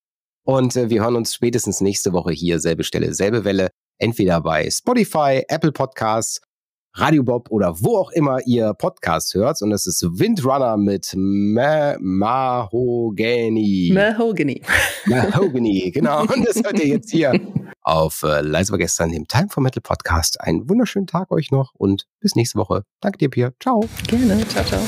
[0.44, 3.70] Und äh, wir hören uns spätestens nächste Woche hier, selbe Stelle, selbe Welle.
[4.00, 6.40] Entweder bei Spotify, Apple Podcasts
[6.94, 9.62] Radio Bob oder wo auch immer ihr Podcast hört.
[9.62, 13.92] Und es ist Windrunner mit Ma Mahogany.
[13.94, 14.60] Mahogany.
[15.06, 16.22] Mahogany, genau.
[16.34, 17.38] Und das hört ihr jetzt hier
[17.82, 20.40] auf äh, Leise war gestern im Time for Metal Podcast.
[20.40, 22.84] Einen wunderschönen Tag euch noch und bis nächste Woche.
[23.00, 23.52] Danke dir, Pia.
[23.60, 23.84] Ciao.
[24.06, 24.46] Gerne.
[24.48, 24.82] Ciao, ciao.